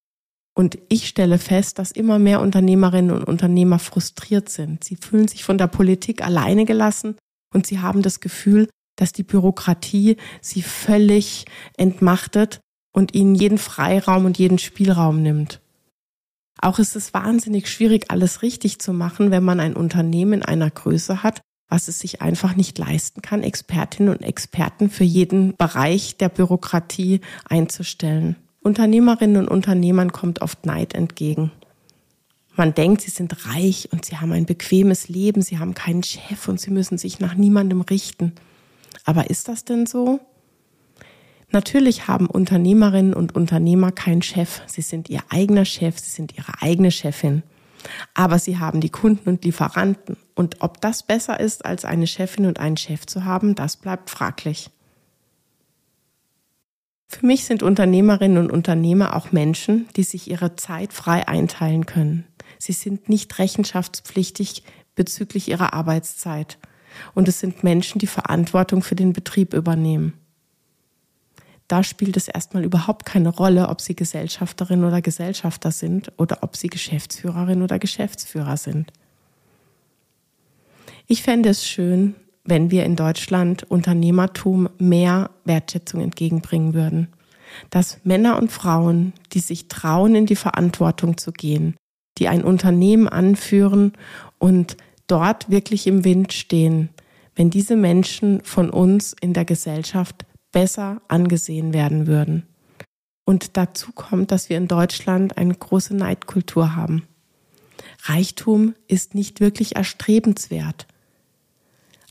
Und 0.57 0.77
ich 0.87 1.07
stelle 1.07 1.37
fest, 1.37 1.79
dass 1.79 1.91
immer 1.91 2.17
mehr 2.17 2.39
Unternehmerinnen 2.39 3.11
und 3.11 3.25
Unternehmer 3.25 3.77
frustriert 3.77 4.47
sind. 4.47 4.85
Sie 4.85 4.95
fühlen 4.95 5.27
sich 5.27 5.43
von 5.43 5.57
der 5.57 5.67
Politik 5.67 6.23
alleine 6.23 6.63
gelassen 6.63 7.15
und 7.53 7.67
sie 7.67 7.79
haben 7.79 8.01
das 8.01 8.21
Gefühl, 8.21 8.69
dass 8.95 9.11
die 9.11 9.23
Bürokratie 9.23 10.15
sie 10.39 10.61
völlig 10.61 11.45
entmachtet 11.75 12.61
und 12.93 13.13
ihnen 13.13 13.35
jeden 13.35 13.57
Freiraum 13.57 14.23
und 14.23 14.37
jeden 14.37 14.57
Spielraum 14.57 15.21
nimmt. 15.21 15.61
Auch 16.65 16.79
ist 16.79 16.95
es 16.95 17.13
wahnsinnig 17.13 17.69
schwierig, 17.69 18.05
alles 18.09 18.41
richtig 18.41 18.79
zu 18.79 18.91
machen, 18.91 19.29
wenn 19.29 19.43
man 19.43 19.59
ein 19.59 19.75
Unternehmen 19.75 20.33
in 20.33 20.41
einer 20.41 20.71
Größe 20.71 21.21
hat, 21.21 21.41
was 21.69 21.87
es 21.87 21.99
sich 21.99 22.23
einfach 22.23 22.55
nicht 22.55 22.79
leisten 22.79 23.21
kann, 23.21 23.43
Expertinnen 23.43 24.11
und 24.11 24.23
Experten 24.23 24.89
für 24.89 25.03
jeden 25.03 25.55
Bereich 25.57 26.17
der 26.17 26.29
Bürokratie 26.29 27.21
einzustellen. 27.47 28.35
Unternehmerinnen 28.61 29.37
und 29.37 29.47
Unternehmern 29.47 30.11
kommt 30.11 30.41
oft 30.41 30.65
Neid 30.65 30.95
entgegen. 30.95 31.51
Man 32.55 32.73
denkt, 32.73 33.01
sie 33.01 33.11
sind 33.11 33.45
reich 33.45 33.89
und 33.91 34.03
sie 34.03 34.17
haben 34.17 34.31
ein 34.31 34.47
bequemes 34.47 35.07
Leben, 35.07 35.43
sie 35.43 35.59
haben 35.59 35.75
keinen 35.75 36.01
Chef 36.01 36.47
und 36.47 36.59
sie 36.59 36.71
müssen 36.71 36.97
sich 36.97 37.19
nach 37.19 37.35
niemandem 37.35 37.81
richten. 37.81 38.33
Aber 39.03 39.29
ist 39.29 39.49
das 39.49 39.65
denn 39.65 39.85
so? 39.85 40.19
Natürlich 41.51 42.07
haben 42.07 42.27
Unternehmerinnen 42.27 43.13
und 43.13 43.35
Unternehmer 43.35 43.91
keinen 43.91 44.21
Chef. 44.21 44.61
Sie 44.67 44.81
sind 44.81 45.09
ihr 45.09 45.21
eigener 45.29 45.65
Chef, 45.65 45.99
sie 45.99 46.09
sind 46.09 46.37
ihre 46.37 46.61
eigene 46.61 46.91
Chefin. 46.91 47.43
Aber 48.13 48.39
sie 48.39 48.57
haben 48.57 48.81
die 48.81 48.89
Kunden 48.89 49.29
und 49.29 49.45
Lieferanten. 49.45 50.17
Und 50.33 50.61
ob 50.61 50.81
das 50.81 51.03
besser 51.03 51.39
ist, 51.39 51.65
als 51.65 51.85
eine 51.85 52.07
Chefin 52.07 52.45
und 52.45 52.59
einen 52.59 52.77
Chef 52.77 53.05
zu 53.05 53.25
haben, 53.25 53.55
das 53.55 53.77
bleibt 53.77 54.09
fraglich. 54.09 54.71
Für 57.07 57.25
mich 57.25 57.45
sind 57.45 57.63
Unternehmerinnen 57.63 58.37
und 58.37 58.51
Unternehmer 58.51 59.15
auch 59.15 59.31
Menschen, 59.31 59.87
die 59.95 60.03
sich 60.03 60.29
ihre 60.29 60.55
Zeit 60.55 60.91
frei 60.91 61.27
einteilen 61.27 61.85
können. 61.85 62.25
Sie 62.57 62.73
sind 62.73 63.07
nicht 63.07 63.37
rechenschaftspflichtig 63.37 64.63
bezüglich 64.95 65.47
ihrer 65.47 65.73
Arbeitszeit. 65.73 66.57
Und 67.13 67.27
es 67.27 67.39
sind 67.39 67.63
Menschen, 67.63 67.99
die 67.99 68.07
Verantwortung 68.07 68.81
für 68.81 68.95
den 68.95 69.13
Betrieb 69.13 69.53
übernehmen. 69.53 70.13
Da 71.67 71.83
spielt 71.83 72.15
es 72.15 72.27
erstmal 72.27 72.63
überhaupt 72.63 73.05
keine 73.05 73.29
Rolle, 73.29 73.69
ob 73.69 73.81
sie 73.81 73.95
Gesellschafterin 73.95 74.83
oder 74.83 75.01
Gesellschafter 75.01 75.71
sind 75.71 76.11
oder 76.17 76.39
ob 76.41 76.55
sie 76.55 76.67
Geschäftsführerin 76.67 77.63
oder 77.63 77.79
Geschäftsführer 77.79 78.57
sind. 78.57 78.91
Ich 81.07 81.23
fände 81.23 81.49
es 81.49 81.67
schön, 81.67 82.15
wenn 82.43 82.69
wir 82.69 82.85
in 82.85 82.95
Deutschland 82.95 83.63
Unternehmertum 83.63 84.69
mehr 84.77 85.31
Wertschätzung 85.43 86.01
entgegenbringen 86.01 86.73
würden. 86.73 87.07
Dass 87.69 87.99
Männer 88.03 88.37
und 88.37 88.51
Frauen, 88.51 89.13
die 89.33 89.39
sich 89.39 89.67
trauen, 89.67 90.13
in 90.13 90.25
die 90.25 90.35
Verantwortung 90.35 91.17
zu 91.17 91.31
gehen, 91.31 91.75
die 92.17 92.27
ein 92.27 92.43
Unternehmen 92.43 93.07
anführen 93.07 93.93
und 94.37 94.77
dort 95.07 95.49
wirklich 95.49 95.87
im 95.87 96.03
Wind 96.03 96.33
stehen, 96.33 96.89
wenn 97.35 97.49
diese 97.49 97.75
Menschen 97.75 98.41
von 98.43 98.69
uns 98.69 99.15
in 99.19 99.33
der 99.33 99.45
Gesellschaft 99.45 100.25
besser 100.55 101.01
angesehen 101.09 101.73
werden 101.73 102.07
würden. 102.07 102.47
Und 103.25 103.57
dazu 103.57 103.91
kommt, 103.91 104.31
dass 104.31 104.47
wir 104.47 104.55
in 104.55 104.69
Deutschland 104.69 105.37
eine 105.37 105.53
große 105.53 105.93
Neidkultur 105.93 106.77
haben. 106.77 107.03
Reichtum 108.03 108.73
ist 108.87 109.15
nicht 109.15 109.41
wirklich 109.41 109.75
erstrebenswert. 109.75 110.87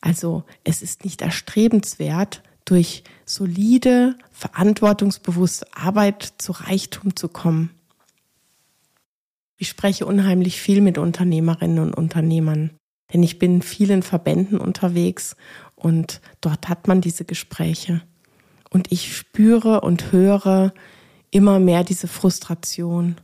Also 0.02 0.44
es 0.62 0.82
ist 0.82 1.06
nicht 1.06 1.22
erstrebenswert, 1.22 2.42
durch 2.66 3.02
solide, 3.24 4.14
verantwortungsbewusste 4.30 5.66
Arbeit 5.74 6.34
zu 6.36 6.52
Reichtum 6.52 7.16
zu 7.16 7.28
kommen. 7.28 7.70
Ich 9.56 9.68
spreche 9.70 10.04
unheimlich 10.04 10.60
viel 10.60 10.82
mit 10.82 10.98
Unternehmerinnen 10.98 11.78
und 11.78 11.94
Unternehmern, 11.94 12.72
denn 13.10 13.22
ich 13.22 13.38
bin 13.38 13.56
in 13.56 13.62
vielen 13.62 14.02
Verbänden 14.02 14.58
unterwegs 14.58 15.34
und 15.76 16.20
dort 16.42 16.68
hat 16.68 16.88
man 16.88 17.00
diese 17.00 17.24
Gespräche. 17.24 18.02
Und 18.74 18.90
ich 18.90 19.16
spüre 19.16 19.82
und 19.82 20.10
höre 20.10 20.74
immer 21.30 21.60
mehr 21.60 21.84
diese 21.84 22.08
Frustration. 22.08 23.14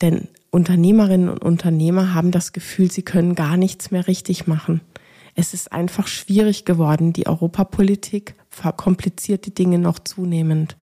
Denn 0.00 0.28
Unternehmerinnen 0.52 1.28
und 1.28 1.42
Unternehmer 1.42 2.14
haben 2.14 2.30
das 2.30 2.52
Gefühl, 2.52 2.88
sie 2.88 3.02
können 3.02 3.34
gar 3.34 3.56
nichts 3.56 3.90
mehr 3.90 4.06
richtig 4.06 4.46
machen. 4.46 4.80
Es 5.34 5.52
ist 5.52 5.72
einfach 5.72 6.06
schwierig 6.06 6.64
geworden. 6.64 7.12
Die 7.12 7.26
Europapolitik 7.26 8.36
verkompliziert 8.50 9.46
die 9.46 9.54
Dinge 9.54 9.80
noch 9.80 9.98
zunehmend. 9.98 10.76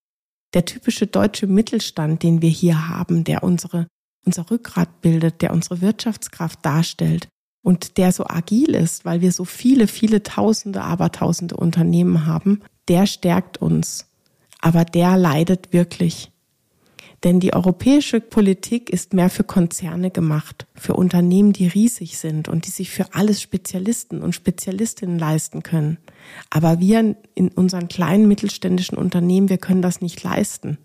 Der 0.52 0.66
typische 0.66 1.06
deutsche 1.06 1.46
Mittelstand, 1.46 2.22
den 2.22 2.42
wir 2.42 2.50
hier 2.50 2.88
haben, 2.88 3.24
der 3.24 3.42
unsere, 3.42 3.86
unser 4.26 4.50
Rückgrat 4.50 5.00
bildet, 5.00 5.40
der 5.40 5.54
unsere 5.54 5.80
Wirtschaftskraft 5.80 6.58
darstellt 6.66 7.28
und 7.62 7.96
der 7.96 8.12
so 8.12 8.26
agil 8.26 8.74
ist, 8.74 9.06
weil 9.06 9.22
wir 9.22 9.32
so 9.32 9.46
viele, 9.46 9.86
viele 9.86 10.22
Tausende, 10.22 10.82
Abertausende 10.82 11.56
Unternehmen 11.56 12.26
haben, 12.26 12.60
der 12.90 13.06
stärkt 13.06 13.58
uns. 13.58 14.06
Aber 14.60 14.84
der 14.84 15.16
leidet 15.16 15.72
wirklich. 15.72 16.30
Denn 17.22 17.38
die 17.38 17.52
europäische 17.52 18.20
Politik 18.20 18.90
ist 18.90 19.12
mehr 19.12 19.30
für 19.30 19.44
Konzerne 19.44 20.10
gemacht, 20.10 20.66
für 20.74 20.94
Unternehmen, 20.94 21.52
die 21.52 21.68
riesig 21.68 22.18
sind 22.18 22.48
und 22.48 22.66
die 22.66 22.70
sich 22.70 22.90
für 22.90 23.14
alles 23.14 23.40
Spezialisten 23.40 24.22
und 24.22 24.34
Spezialistinnen 24.34 25.18
leisten 25.18 25.62
können. 25.62 25.98
Aber 26.48 26.80
wir 26.80 27.16
in 27.34 27.48
unseren 27.48 27.88
kleinen 27.88 28.26
mittelständischen 28.26 28.98
Unternehmen, 28.98 29.50
wir 29.50 29.58
können 29.58 29.82
das 29.82 30.00
nicht 30.00 30.22
leisten. 30.22 30.78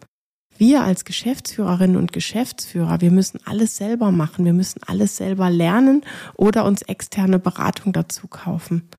Wir 0.58 0.84
als 0.84 1.06
Geschäftsführerinnen 1.06 1.98
und 1.98 2.14
Geschäftsführer, 2.14 3.02
wir 3.02 3.12
müssen 3.12 3.40
alles 3.46 3.78
selber 3.78 4.12
machen, 4.12 4.46
wir 4.46 4.54
müssen 4.54 4.82
alles 4.86 5.18
selber 5.18 5.50
lernen 5.50 6.04
oder 6.36 6.66
uns 6.66 6.82
externe 6.84 7.40
Beratung 7.40 7.94
dazu 7.94 8.28
kaufen. 8.28 8.90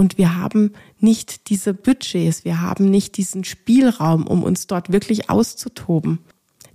Und 0.00 0.16
wir 0.16 0.34
haben 0.34 0.72
nicht 0.98 1.50
diese 1.50 1.74
Budgets, 1.74 2.46
wir 2.46 2.62
haben 2.62 2.90
nicht 2.90 3.18
diesen 3.18 3.44
Spielraum, 3.44 4.26
um 4.26 4.42
uns 4.42 4.66
dort 4.66 4.90
wirklich 4.90 5.28
auszutoben. 5.28 6.20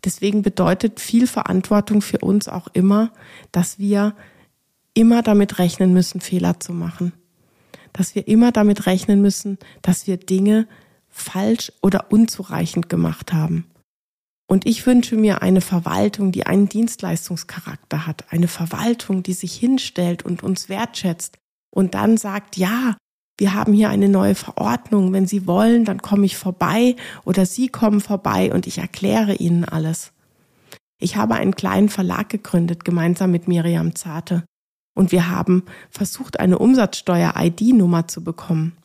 Deswegen 0.04 0.44
bedeutet 0.44 1.00
viel 1.00 1.26
Verantwortung 1.26 2.04
für 2.04 2.20
uns 2.20 2.48
auch 2.48 2.68
immer, 2.74 3.12
dass 3.52 3.80
wir 3.80 4.14
immer 4.94 5.24
damit 5.24 5.58
rechnen 5.58 5.92
müssen, 5.92 6.22
Fehler 6.22 6.60
zu 6.60 6.72
machen. 6.72 7.14
Dass 7.94 8.14
wir 8.14 8.28
immer 8.28 8.52
damit 8.52 8.86
rechnen 8.86 9.24
müssen, 9.24 9.58
dass 9.82 10.06
wir 10.06 10.18
Dinge 10.18 10.68
falsch 11.10 11.72
oder 11.82 12.12
unzureichend 12.12 12.90
gemacht 12.90 13.34
haben. 13.34 13.66
Und 14.46 14.68
ich 14.68 14.86
wünsche 14.86 15.16
mir 15.16 15.42
eine 15.42 15.62
Verwaltung, 15.62 16.32
die 16.32 16.46
einen 16.46 16.70
Dienstleistungscharakter 16.70 18.06
hat, 18.06 18.26
eine 18.32 18.48
Verwaltung, 18.48 19.24
die 19.24 19.34
sich 19.34 19.56
hinstellt 19.56 20.22
und 20.24 20.44
uns 20.44 20.70
wertschätzt 20.70 21.40
und 21.72 21.96
dann 21.96 22.18
sagt, 22.18 22.56
ja, 22.56 22.96
wir 23.38 23.54
haben 23.54 23.74
hier 23.74 23.90
eine 23.90 24.08
neue 24.08 24.36
Verordnung. 24.36 25.12
Wenn 25.12 25.28
Sie 25.28 25.46
wollen, 25.46 25.84
dann 25.84 26.02
komme 26.02 26.26
ich 26.26 26.38
vorbei 26.38 26.96
oder 27.26 27.46
Sie 27.46 27.68
kommen 27.68 28.00
vorbei 28.00 28.54
und 28.54 28.66
ich 28.66 28.78
erkläre 28.78 29.36
Ihnen 29.36 29.66
alles. 29.66 30.14
Ich 31.00 31.18
habe 31.18 31.36
einen 31.36 31.56
kleinen 31.56 31.90
Verlag 31.90 32.30
gegründet, 32.30 32.86
gemeinsam 32.86 33.32
mit 33.32 33.48
Miriam 33.48 33.96
Zarte. 33.96 34.44
Und 34.96 35.12
wir 35.12 35.30
haben 35.30 35.64
versucht, 35.90 36.40
eine 36.40 36.58
Umsatzsteuer-ID-Nummer 36.58 38.08
zu 38.08 38.24
bekommen. 38.24 38.78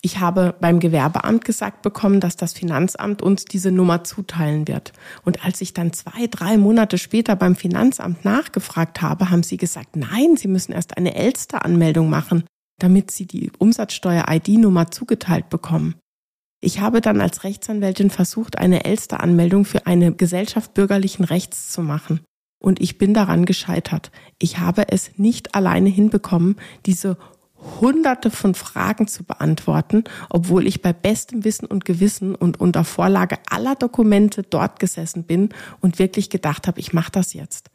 Ich 0.00 0.20
habe 0.20 0.54
beim 0.60 0.78
Gewerbeamt 0.78 1.44
gesagt 1.44 1.82
bekommen, 1.82 2.20
dass 2.20 2.36
das 2.36 2.52
Finanzamt 2.52 3.22
uns 3.22 3.44
diese 3.46 3.72
Nummer 3.72 4.04
zuteilen 4.04 4.68
wird. 4.68 4.92
Und 5.24 5.44
als 5.44 5.60
ich 5.60 5.74
dann 5.74 5.92
zwei, 5.92 6.28
drei 6.30 6.56
Monate 6.58 6.98
später 6.98 7.34
beim 7.34 7.56
Finanzamt 7.56 8.24
nachgefragt 8.24 9.02
habe, 9.02 9.30
haben 9.30 9.42
sie 9.42 9.56
gesagt, 9.56 9.96
nein, 9.96 10.36
Sie 10.36 10.46
müssen 10.46 10.70
erst 10.70 10.96
eine 10.96 11.16
Elster-Anmeldung 11.16 12.08
machen 12.08 12.44
damit 12.78 13.10
sie 13.10 13.26
die 13.26 13.50
Umsatzsteuer-ID-Nummer 13.58 14.90
zugeteilt 14.90 15.48
bekommen. 15.48 15.94
Ich 16.60 16.80
habe 16.80 17.00
dann 17.00 17.20
als 17.20 17.44
Rechtsanwältin 17.44 18.10
versucht, 18.10 18.58
eine 18.58 18.84
Elster-Anmeldung 18.84 19.64
für 19.64 19.86
eine 19.86 20.12
Gesellschaft 20.12 20.74
bürgerlichen 20.74 21.24
Rechts 21.24 21.70
zu 21.70 21.82
machen. 21.82 22.20
Und 22.58 22.80
ich 22.80 22.98
bin 22.98 23.14
daran 23.14 23.44
gescheitert. 23.44 24.10
Ich 24.38 24.58
habe 24.58 24.88
es 24.88 25.18
nicht 25.18 25.54
alleine 25.54 25.90
hinbekommen, 25.90 26.56
diese 26.86 27.18
hunderte 27.80 28.30
von 28.30 28.54
Fragen 28.54 29.06
zu 29.08 29.24
beantworten, 29.24 30.04
obwohl 30.30 30.66
ich 30.66 30.82
bei 30.82 30.92
bestem 30.92 31.44
Wissen 31.44 31.66
und 31.66 31.84
Gewissen 31.84 32.34
und 32.34 32.60
unter 32.60 32.84
Vorlage 32.84 33.38
aller 33.50 33.74
Dokumente 33.74 34.42
dort 34.42 34.78
gesessen 34.78 35.24
bin 35.24 35.50
und 35.80 35.98
wirklich 35.98 36.30
gedacht 36.30 36.66
habe, 36.66 36.80
ich 36.80 36.92
mache 36.92 37.12
das 37.12 37.34
jetzt. 37.34 37.70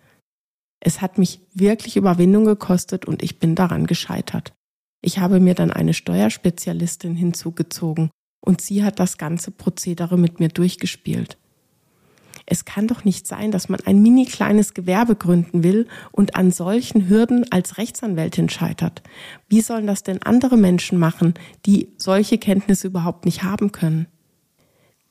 Es 0.80 1.02
hat 1.02 1.18
mich 1.18 1.42
wirklich 1.54 1.96
Überwindung 1.96 2.46
gekostet 2.46 3.06
und 3.06 3.22
ich 3.22 3.40
bin 3.40 3.56
daran 3.56 3.86
gescheitert. 3.86 4.54
Ich 5.02 5.20
habe 5.20 5.40
mir 5.40 5.56
dann 5.56 5.72
eine 5.72 5.94
Steuerspezialistin 5.94 7.16
hinzugezogen 7.16 8.12
und 8.40 8.62
sie 8.62 8.84
hat 8.84 9.00
das 9.00 9.18
ganze 9.18 9.52
Prozedere 9.52 10.18
mit 10.18 10.40
mir 10.40 10.50
durchgespielt. 10.50 11.38
Es 12.46 12.66
kann 12.66 12.88
doch 12.88 13.06
nicht 13.06 13.28
sein, 13.28 13.52
dass 13.52 13.70
man 13.70 13.80
ein 13.86 14.02
mini 14.02 14.26
kleines 14.26 14.74
Gewerbe 14.74 15.16
gründen 15.16 15.64
will 15.64 15.88
und 16.12 16.36
an 16.36 16.52
solchen 16.52 17.08
Hürden 17.08 17.50
als 17.52 17.78
Rechtsanwältin 17.78 18.50
scheitert. 18.50 19.04
Wie 19.48 19.62
sollen 19.62 19.88
das 19.88 20.04
denn 20.04 20.22
andere 20.24 20.58
Menschen 20.58 20.98
machen, 20.98 21.36
die 21.66 21.94
solche 21.98 22.38
Kenntnisse 22.38 22.88
überhaupt 22.88 23.26
nicht 23.26 23.44
haben 23.44 23.72
können? 23.72 24.08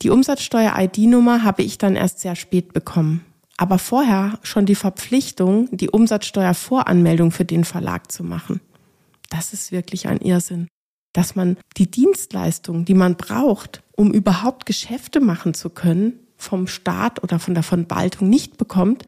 Die 0.01 0.09
Umsatzsteuer-ID-Nummer 0.09 1.43
habe 1.43 1.63
ich 1.63 1.77
dann 1.77 1.95
erst 1.95 2.19
sehr 2.19 2.35
spät 2.35 2.73
bekommen. 2.73 3.25
aber 3.57 3.77
vorher 3.77 4.39
schon 4.41 4.65
die 4.65 4.73
Verpflichtung, 4.73 5.69
die 5.71 5.89
Umsatzsteuervoranmeldung 5.91 7.29
für 7.29 7.45
den 7.45 7.63
Verlag 7.63 8.11
zu 8.11 8.23
machen. 8.23 8.59
Das 9.31 9.53
ist 9.53 9.71
wirklich 9.71 10.07
ein 10.07 10.19
Irrsinn. 10.19 10.67
Dass 11.13 11.35
man 11.35 11.57
die 11.77 11.89
Dienstleistung, 11.89 12.85
die 12.85 12.93
man 12.93 13.15
braucht, 13.15 13.81
um 13.95 14.13
überhaupt 14.13 14.65
Geschäfte 14.65 15.19
machen 15.19 15.53
zu 15.53 15.69
können, 15.69 16.19
vom 16.37 16.67
Staat 16.67 17.23
oder 17.23 17.39
von 17.39 17.53
der 17.53 17.63
Verwaltung 17.63 18.29
nicht 18.29 18.57
bekommt, 18.57 19.05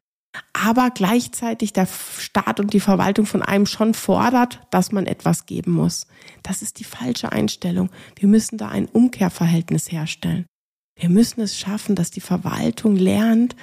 aber 0.54 0.90
gleichzeitig 0.90 1.74
der 1.74 1.88
Staat 1.88 2.60
und 2.60 2.74
die 2.74 2.80
Verwaltung 2.80 3.26
von 3.26 3.42
einem 3.42 3.66
schon 3.66 3.94
fordert, 3.94 4.62
dass 4.72 4.92
man 4.92 5.06
etwas 5.06 5.46
geben 5.46 5.72
muss. 5.72 6.08
Das 6.42 6.62
ist 6.62 6.80
die 6.80 6.84
falsche 6.84 7.32
Einstellung. 7.32 7.90
Wir 8.16 8.28
müssen 8.28 8.58
da 8.58 8.70
ein 8.70 8.88
Umkehrverhältnis 8.88 9.92
herstellen. 9.92 10.46
Wir 10.96 11.10
müssen 11.10 11.42
es 11.42 11.58
schaffen, 11.58 11.96
dass 11.96 12.12
die 12.12 12.22
Verwaltung 12.22 12.96
lernt 12.96 13.56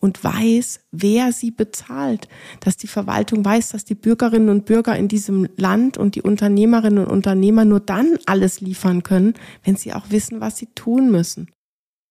und 0.00 0.22
weiß, 0.22 0.80
wer 0.92 1.32
sie 1.32 1.50
bezahlt, 1.50 2.28
dass 2.60 2.76
die 2.76 2.86
Verwaltung 2.86 3.44
weiß, 3.44 3.70
dass 3.70 3.84
die 3.84 3.94
Bürgerinnen 3.94 4.48
und 4.48 4.64
Bürger 4.64 4.96
in 4.96 5.08
diesem 5.08 5.48
Land 5.56 5.98
und 5.98 6.14
die 6.14 6.22
Unternehmerinnen 6.22 7.04
und 7.04 7.10
Unternehmer 7.10 7.64
nur 7.64 7.80
dann 7.80 8.18
alles 8.26 8.60
liefern 8.60 9.02
können, 9.02 9.34
wenn 9.64 9.76
sie 9.76 9.92
auch 9.92 10.10
wissen, 10.10 10.40
was 10.40 10.56
sie 10.56 10.68
tun 10.74 11.10
müssen. 11.10 11.50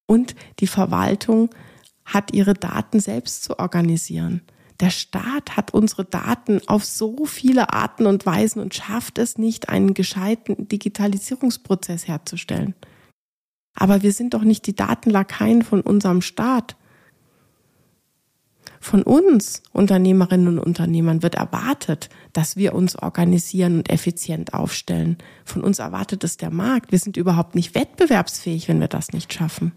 Und 0.06 0.36
die 0.60 0.68
Verwaltung 0.68 1.50
hat 2.06 2.34
ihre 2.34 2.54
Daten 2.54 3.00
selbst 3.00 3.44
zu 3.44 3.60
organisieren. 3.60 4.42
Der 4.80 4.92
Staat 4.92 5.58
hat 5.58 5.74
unsere 5.74 6.06
Daten 6.06 6.62
auf 6.68 6.86
so 6.86 7.26
viele 7.26 7.74
Arten 7.74 8.06
und 8.06 8.26
Weisen 8.26 8.62
und 8.62 8.76
schafft 8.76 9.18
es 9.18 9.38
nicht, 9.38 9.70
einen 9.70 9.94
gescheiten 9.94 10.68
Digitalisierungsprozess 10.68 12.08
herzustellen. 12.08 12.76
Aber 13.74 14.04
wir 14.04 14.12
sind 14.12 14.34
doch 14.34 14.44
nicht 14.44 14.68
die 14.68 14.76
Datenlakaien 14.76 15.64
von 15.64 15.82
unserem 15.82 16.22
Staat. 16.22 16.76
Von 18.88 19.04
uns, 19.04 19.64
Unternehmerinnen 19.74 20.48
und 20.48 20.60
Unternehmern, 20.60 21.22
wird 21.22 21.36
erwartet, 21.36 22.08
dass 22.32 22.56
wir 22.56 22.74
uns 22.74 22.96
organisieren 22.96 23.80
und 23.80 23.90
effizient 23.90 24.54
aufstellen. 24.54 25.18
Von 25.44 25.62
uns 25.62 25.80
erwartet 25.80 26.24
es 26.24 26.38
der 26.38 26.52
Markt. 26.52 26.94
Wir 26.94 27.00
sind 27.00 27.18
überhaupt 27.18 27.54
nicht 27.54 27.76
wettbewerbsfähig, 27.76 28.70
wenn 28.70 28.80
wir 28.80 28.88
das 28.88 29.12
nicht 29.12 29.34
schaffen. 29.34 29.74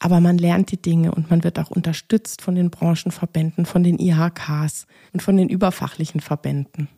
Aber 0.00 0.18
man 0.18 0.38
lernt 0.38 0.72
die 0.72 0.82
Dinge 0.82 1.12
und 1.12 1.30
man 1.30 1.44
wird 1.44 1.60
auch 1.60 1.70
unterstützt 1.70 2.42
von 2.42 2.56
den 2.56 2.70
Branchenverbänden, 2.70 3.64
von 3.64 3.84
den 3.84 4.00
IHKs 4.00 4.88
und 5.12 5.22
von 5.22 5.36
den 5.36 5.48
überfachlichen 5.48 6.20
Verbänden. 6.20 6.88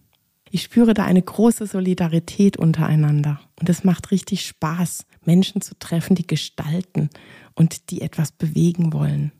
Ich 0.50 0.62
spüre 0.62 0.94
da 0.94 1.04
eine 1.04 1.22
große 1.22 1.66
Solidarität 1.66 2.56
untereinander 2.56 3.40
und 3.60 3.68
es 3.68 3.84
macht 3.84 4.10
richtig 4.10 4.46
Spaß, 4.46 5.04
Menschen 5.24 5.60
zu 5.60 5.78
treffen, 5.78 6.14
die 6.14 6.26
gestalten 6.26 7.10
und 7.54 7.90
die 7.90 8.00
etwas 8.00 8.32
bewegen 8.32 8.92
wollen. 8.92 9.32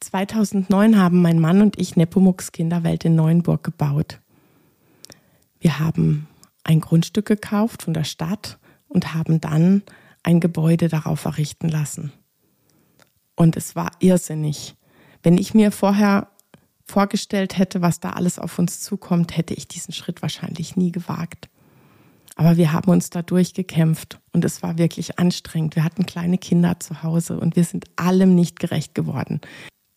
2009 0.00 0.98
haben 0.98 1.22
mein 1.22 1.38
Mann 1.38 1.62
und 1.62 1.80
ich 1.80 1.96
Nepomuk's 1.96 2.52
Kinderwelt 2.52 3.04
in 3.04 3.14
Neuenburg 3.14 3.64
gebaut. 3.64 4.20
Wir 5.60 5.78
haben 5.78 6.28
ein 6.62 6.80
Grundstück 6.80 7.26
gekauft 7.26 7.82
von 7.82 7.94
der 7.94 8.04
Stadt 8.04 8.58
und 8.88 9.14
haben 9.14 9.40
dann 9.40 9.82
ein 10.22 10.40
Gebäude 10.40 10.88
darauf 10.88 11.24
errichten 11.24 11.68
lassen. 11.68 12.12
Und 13.36 13.56
es 13.56 13.76
war 13.76 13.92
irrsinnig. 14.00 14.76
Wenn 15.22 15.38
ich 15.38 15.54
mir 15.54 15.72
vorher 15.72 16.28
vorgestellt 16.86 17.58
hätte, 17.58 17.82
was 17.82 18.00
da 18.00 18.10
alles 18.10 18.38
auf 18.38 18.58
uns 18.58 18.80
zukommt, 18.80 19.36
hätte 19.36 19.54
ich 19.54 19.68
diesen 19.68 19.92
Schritt 19.92 20.22
wahrscheinlich 20.22 20.76
nie 20.76 20.92
gewagt. 20.92 21.48
Aber 22.36 22.56
wir 22.56 22.72
haben 22.72 22.90
uns 22.90 23.10
da 23.10 23.22
durchgekämpft 23.22 24.18
und 24.32 24.44
es 24.44 24.62
war 24.62 24.76
wirklich 24.76 25.18
anstrengend. 25.18 25.76
Wir 25.76 25.84
hatten 25.84 26.04
kleine 26.04 26.38
Kinder 26.38 26.80
zu 26.80 27.02
Hause 27.02 27.38
und 27.38 27.54
wir 27.56 27.64
sind 27.64 27.84
allem 27.96 28.34
nicht 28.34 28.58
gerecht 28.58 28.94
geworden 28.94 29.40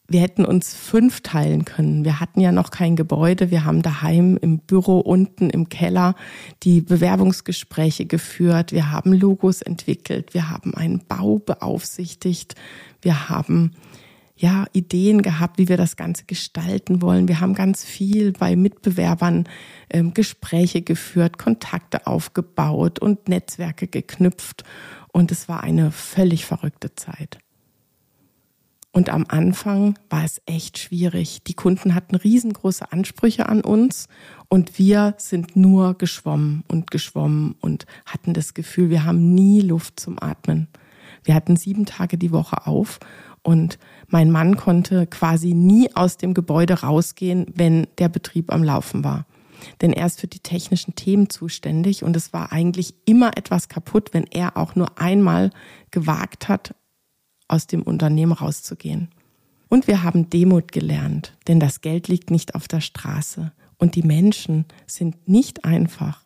wir 0.09 0.21
hätten 0.21 0.45
uns 0.45 0.73
fünf 0.73 1.21
teilen 1.21 1.65
können. 1.65 2.05
Wir 2.05 2.19
hatten 2.19 2.39
ja 2.39 2.51
noch 2.51 2.71
kein 2.71 2.95
Gebäude. 2.95 3.51
Wir 3.51 3.65
haben 3.65 3.81
daheim 3.81 4.37
im 4.37 4.59
Büro 4.59 4.99
unten 4.99 5.49
im 5.49 5.67
Keller 5.67 6.15
die 6.63 6.81
Bewerbungsgespräche 6.81 8.05
geführt. 8.05 8.71
Wir 8.71 8.91
haben 8.91 9.11
Logos 9.11 9.61
entwickelt. 9.61 10.33
Wir 10.33 10.49
haben 10.49 10.73
einen 10.75 11.05
Bau 11.05 11.39
beaufsichtigt. 11.39 12.55
Wir 13.01 13.27
haben 13.27 13.73
ja 14.37 14.65
Ideen 14.71 15.21
gehabt, 15.21 15.57
wie 15.57 15.67
wir 15.67 15.77
das 15.77 15.95
Ganze 15.95 16.25
gestalten 16.25 17.01
wollen. 17.01 17.27
Wir 17.27 17.39
haben 17.39 17.53
ganz 17.53 17.83
viel 17.83 18.31
bei 18.31 18.55
Mitbewerbern 18.55 19.49
ähm, 19.89 20.13
Gespräche 20.13 20.81
geführt, 20.81 21.37
Kontakte 21.37 22.07
aufgebaut 22.07 22.99
und 22.99 23.27
Netzwerke 23.27 23.87
geknüpft. 23.87 24.63
Und 25.11 25.31
es 25.31 25.49
war 25.49 25.63
eine 25.63 25.91
völlig 25.91 26.45
verrückte 26.45 26.93
Zeit. 26.95 27.39
Und 28.91 29.09
am 29.09 29.25
Anfang 29.27 29.99
war 30.09 30.23
es 30.23 30.41
echt 30.47 30.79
schwierig. 30.79 31.43
Die 31.43 31.53
Kunden 31.53 31.93
hatten 31.93 32.15
riesengroße 32.15 32.91
Ansprüche 32.91 33.47
an 33.47 33.61
uns 33.61 34.07
und 34.49 34.79
wir 34.79 35.13
sind 35.17 35.55
nur 35.55 35.95
geschwommen 35.95 36.63
und 36.67 36.89
geschwommen 36.89 37.55
und 37.61 37.85
hatten 38.07 38.33
das 38.33 38.55
Gefühl, 38.55 38.89
wir 38.89 39.05
haben 39.05 39.35
nie 39.35 39.61
Luft 39.61 39.99
zum 39.99 40.17
Atmen. 40.19 40.67
Wir 41.23 41.35
hatten 41.35 41.57
sieben 41.57 41.85
Tage 41.85 42.17
die 42.17 42.31
Woche 42.31 42.65
auf 42.65 42.99
und 43.47 43.79
mein 44.09 44.29
Mann 44.29 44.57
konnte 44.57 45.07
quasi 45.07 45.53
nie 45.53 45.89
aus 45.95 46.17
dem 46.17 46.33
Gebäude 46.33 46.81
rausgehen, 46.81 47.45
wenn 47.55 47.87
der 47.97 48.09
Betrieb 48.09 48.51
am 48.51 48.61
Laufen 48.61 49.05
war. 49.05 49.25
Denn 49.79 49.93
er 49.93 50.05
ist 50.05 50.19
für 50.19 50.27
die 50.27 50.41
technischen 50.41 50.95
Themen 50.95 51.29
zuständig 51.29 52.03
und 52.03 52.17
es 52.17 52.33
war 52.33 52.51
eigentlich 52.51 52.93
immer 53.05 53.37
etwas 53.37 53.69
kaputt, 53.69 54.09
wenn 54.11 54.25
er 54.25 54.57
auch 54.57 54.75
nur 54.75 54.99
einmal 54.99 55.51
gewagt 55.91 56.49
hat, 56.49 56.75
aus 57.47 57.67
dem 57.67 57.83
Unternehmen 57.83 58.33
rauszugehen. 58.33 59.11
Und 59.69 59.87
wir 59.87 60.03
haben 60.03 60.29
Demut 60.29 60.73
gelernt, 60.73 61.33
denn 61.47 61.61
das 61.61 61.79
Geld 61.79 62.09
liegt 62.09 62.31
nicht 62.31 62.53
auf 62.53 62.67
der 62.67 62.81
Straße 62.81 63.53
und 63.77 63.95
die 63.95 64.03
Menschen 64.03 64.65
sind 64.87 65.29
nicht 65.29 65.63
einfach. 65.63 66.25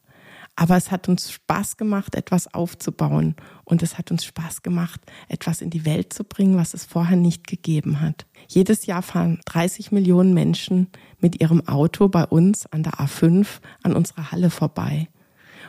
Aber 0.55 0.75
es 0.75 0.91
hat 0.91 1.07
uns 1.09 1.31
Spaß 1.31 1.77
gemacht, 1.77 2.15
etwas 2.15 2.53
aufzubauen 2.53 3.35
und 3.63 3.81
es 3.81 3.97
hat 3.97 4.11
uns 4.11 4.25
Spaß 4.25 4.61
gemacht, 4.61 5.01
etwas 5.27 5.61
in 5.61 5.69
die 5.69 5.85
Welt 5.85 6.13
zu 6.13 6.23
bringen, 6.23 6.57
was 6.57 6.73
es 6.73 6.85
vorher 6.85 7.17
nicht 7.17 7.47
gegeben 7.47 8.01
hat. 8.01 8.25
Jedes 8.47 8.85
Jahr 8.85 9.01
fahren 9.01 9.39
30 9.45 9.91
Millionen 9.91 10.33
Menschen 10.33 10.87
mit 11.19 11.41
ihrem 11.41 11.67
Auto 11.67 12.09
bei 12.09 12.25
uns 12.25 12.65
an 12.67 12.83
der 12.83 12.93
A5 12.93 13.47
an 13.81 13.95
unserer 13.95 14.31
Halle 14.31 14.49
vorbei. 14.49 15.07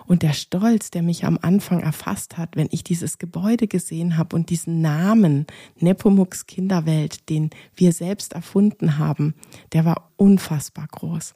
Und 0.07 0.23
der 0.23 0.33
Stolz, 0.33 0.90
der 0.90 1.03
mich 1.03 1.25
am 1.25 1.38
Anfang 1.40 1.81
erfasst 1.81 2.37
hat, 2.37 2.57
wenn 2.57 2.68
ich 2.71 2.83
dieses 2.83 3.18
Gebäude 3.18 3.68
gesehen 3.68 4.16
habe 4.16 4.35
und 4.35 4.51
diesen 4.51 4.81
Namen 4.81 5.47
Nepomuks 5.79 6.47
Kinderwelt, 6.47 7.29
den 7.29 7.51
wir 7.77 7.92
selbst 7.92 8.33
erfunden 8.33 8.99
haben, 8.99 9.35
der 9.73 9.85
war 9.85 10.11
unfassbar 10.16 10.88
groß. 10.90 11.35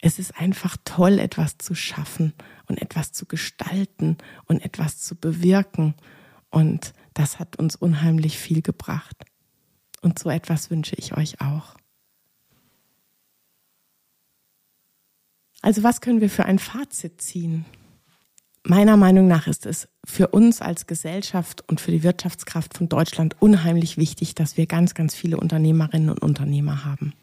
Es 0.00 0.18
ist 0.18 0.38
einfach 0.38 0.76
toll, 0.84 1.18
etwas 1.18 1.58
zu 1.58 1.74
schaffen 1.74 2.32
und 2.66 2.80
etwas 2.80 3.12
zu 3.12 3.26
gestalten 3.26 4.16
und 4.46 4.64
etwas 4.64 4.98
zu 4.98 5.14
bewirken. 5.14 5.94
Und 6.50 6.94
das 7.14 7.38
hat 7.38 7.56
uns 7.56 7.76
unheimlich 7.76 8.38
viel 8.38 8.62
gebracht. 8.62 9.16
Und 10.00 10.18
so 10.18 10.30
etwas 10.30 10.70
wünsche 10.70 10.96
ich 10.96 11.16
euch 11.16 11.40
auch. 11.40 11.76
Also 15.62 15.82
was 15.82 16.00
können 16.00 16.22
wir 16.22 16.30
für 16.30 16.46
ein 16.46 16.58
Fazit 16.58 17.20
ziehen? 17.20 17.66
Meiner 18.62 18.96
Meinung 18.96 19.26
nach 19.26 19.46
ist 19.46 19.66
es 19.66 19.88
für 20.06 20.28
uns 20.28 20.60
als 20.60 20.86
Gesellschaft 20.86 21.64
und 21.68 21.80
für 21.80 21.90
die 21.90 22.02
Wirtschaftskraft 22.02 22.76
von 22.76 22.88
Deutschland 22.88 23.36
unheimlich 23.40 23.96
wichtig, 23.96 24.34
dass 24.34 24.56
wir 24.56 24.66
ganz, 24.66 24.94
ganz 24.94 25.14
viele 25.14 25.38
Unternehmerinnen 25.38 26.10
und 26.10 26.22
Unternehmer 26.22 26.84
haben. 26.84 27.14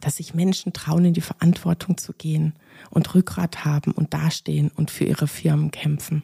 Dass 0.00 0.16
sich 0.16 0.34
Menschen 0.34 0.72
trauen, 0.72 1.04
in 1.04 1.14
die 1.14 1.20
Verantwortung 1.20 1.98
zu 1.98 2.12
gehen 2.12 2.54
und 2.90 3.14
Rückgrat 3.14 3.64
haben 3.64 3.92
und 3.92 4.14
dastehen 4.14 4.70
und 4.74 4.90
für 4.90 5.04
ihre 5.04 5.28
Firmen 5.28 5.70
kämpfen. 5.70 6.22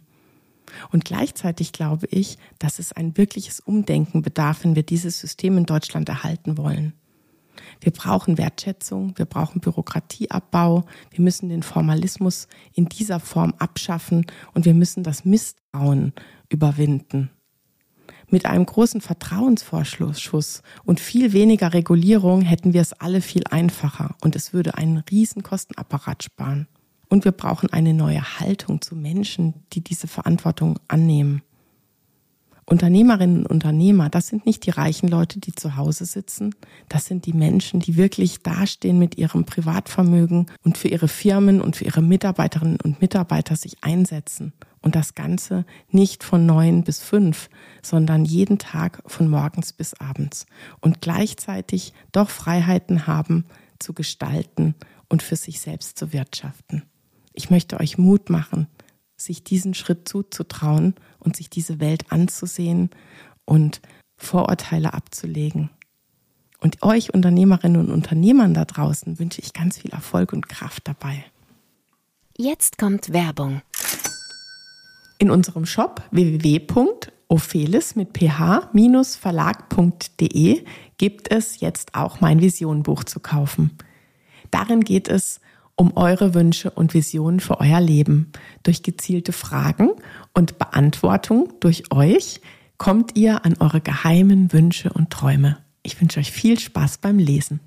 Und 0.90 1.04
gleichzeitig 1.04 1.72
glaube 1.72 2.06
ich, 2.10 2.38
dass 2.58 2.78
es 2.78 2.92
ein 2.92 3.16
wirkliches 3.16 3.60
Umdenken 3.60 4.22
bedarf, 4.22 4.64
wenn 4.64 4.74
wir 4.74 4.82
dieses 4.82 5.20
System 5.20 5.58
in 5.58 5.66
Deutschland 5.66 6.08
erhalten 6.08 6.58
wollen. 6.58 6.94
Wir 7.80 7.92
brauchen 7.92 8.38
Wertschätzung, 8.38 9.16
wir 9.16 9.24
brauchen 9.24 9.60
Bürokratieabbau, 9.60 10.84
wir 11.10 11.20
müssen 11.20 11.48
den 11.48 11.62
Formalismus 11.62 12.48
in 12.72 12.86
dieser 12.86 13.20
Form 13.20 13.54
abschaffen 13.58 14.26
und 14.54 14.64
wir 14.64 14.74
müssen 14.74 15.02
das 15.02 15.24
Misstrauen 15.24 16.12
überwinden. 16.48 17.30
Mit 18.28 18.44
einem 18.44 18.66
großen 18.66 19.00
Vertrauensvorschuss 19.00 20.62
und 20.84 20.98
viel 20.98 21.32
weniger 21.32 21.72
Regulierung 21.72 22.42
hätten 22.42 22.72
wir 22.72 22.80
es 22.80 22.92
alle 22.92 23.20
viel 23.20 23.44
einfacher 23.48 24.16
und 24.20 24.34
es 24.34 24.52
würde 24.52 24.76
einen 24.76 24.98
riesen 24.98 25.44
Kostenapparat 25.44 26.24
sparen. 26.24 26.66
Und 27.08 27.24
wir 27.24 27.30
brauchen 27.30 27.72
eine 27.72 27.94
neue 27.94 28.40
Haltung 28.40 28.82
zu 28.82 28.96
Menschen, 28.96 29.54
die 29.72 29.80
diese 29.80 30.08
Verantwortung 30.08 30.80
annehmen. 30.88 31.42
Unternehmerinnen 32.68 33.46
und 33.46 33.46
Unternehmer, 33.46 34.08
das 34.08 34.26
sind 34.26 34.44
nicht 34.44 34.66
die 34.66 34.70
reichen 34.70 35.06
Leute, 35.06 35.38
die 35.38 35.52
zu 35.52 35.76
Hause 35.76 36.04
sitzen. 36.04 36.52
Das 36.88 37.04
sind 37.04 37.24
die 37.26 37.32
Menschen, 37.32 37.78
die 37.78 37.96
wirklich 37.96 38.42
dastehen 38.42 38.98
mit 38.98 39.18
ihrem 39.18 39.44
Privatvermögen 39.44 40.46
und 40.64 40.76
für 40.76 40.88
ihre 40.88 41.06
Firmen 41.06 41.60
und 41.60 41.76
für 41.76 41.84
ihre 41.84 42.02
Mitarbeiterinnen 42.02 42.80
und 42.82 43.00
Mitarbeiter 43.00 43.54
sich 43.54 43.76
einsetzen 43.84 44.52
Und 44.86 44.94
das 44.94 45.16
Ganze 45.16 45.64
nicht 45.90 46.22
von 46.22 46.46
neun 46.46 46.84
bis 46.84 47.00
fünf, 47.00 47.50
sondern 47.82 48.24
jeden 48.24 48.60
Tag 48.60 49.02
von 49.04 49.28
morgens 49.28 49.72
bis 49.72 49.94
abends. 49.94 50.46
Und 50.80 51.00
gleichzeitig 51.00 51.92
doch 52.12 52.30
Freiheiten 52.30 53.08
haben, 53.08 53.46
zu 53.80 53.94
gestalten 53.94 54.76
und 55.08 55.24
für 55.24 55.34
sich 55.34 55.58
selbst 55.58 55.98
zu 55.98 56.12
wirtschaften. 56.12 56.84
Ich 57.32 57.50
möchte 57.50 57.80
euch 57.80 57.98
Mut 57.98 58.30
machen, 58.30 58.68
sich 59.16 59.42
diesen 59.42 59.74
Schritt 59.74 60.08
zuzutrauen 60.08 60.94
und 61.18 61.34
sich 61.34 61.50
diese 61.50 61.80
Welt 61.80 62.12
anzusehen 62.12 62.90
und 63.44 63.80
Vorurteile 64.16 64.94
abzulegen. 64.94 65.68
Und 66.60 66.84
euch 66.84 67.12
Unternehmerinnen 67.12 67.80
und 67.80 67.90
Unternehmern 67.90 68.54
da 68.54 68.64
draußen 68.64 69.18
wünsche 69.18 69.40
ich 69.40 69.52
ganz 69.52 69.78
viel 69.78 69.90
Erfolg 69.90 70.32
und 70.32 70.48
Kraft 70.48 70.86
dabei. 70.86 71.24
Jetzt 72.38 72.78
kommt 72.78 73.12
Werbung. 73.12 73.62
In 75.18 75.30
unserem 75.30 75.64
Shop 75.66 76.02
www.ophelis 76.10 77.96
mit 77.96 78.12
ph-verlag.de 78.12 80.64
gibt 80.98 81.30
es 81.30 81.60
jetzt 81.60 81.94
auch 81.94 82.20
mein 82.20 82.40
Visionenbuch 82.40 83.04
zu 83.04 83.20
kaufen. 83.20 83.78
Darin 84.50 84.82
geht 84.82 85.08
es 85.08 85.40
um 85.74 85.96
eure 85.96 86.34
Wünsche 86.34 86.70
und 86.70 86.94
Visionen 86.94 87.40
für 87.40 87.60
euer 87.60 87.80
Leben. 87.80 88.32
Durch 88.62 88.82
gezielte 88.82 89.32
Fragen 89.32 89.90
und 90.32 90.58
Beantwortung 90.58 91.52
durch 91.60 91.92
euch 91.92 92.40
kommt 92.78 93.16
ihr 93.16 93.44
an 93.44 93.56
eure 93.58 93.80
geheimen 93.80 94.52
Wünsche 94.52 94.92
und 94.92 95.10
Träume. 95.10 95.58
Ich 95.82 96.00
wünsche 96.00 96.20
euch 96.20 96.32
viel 96.32 96.58
Spaß 96.58 96.98
beim 96.98 97.18
Lesen. 97.18 97.60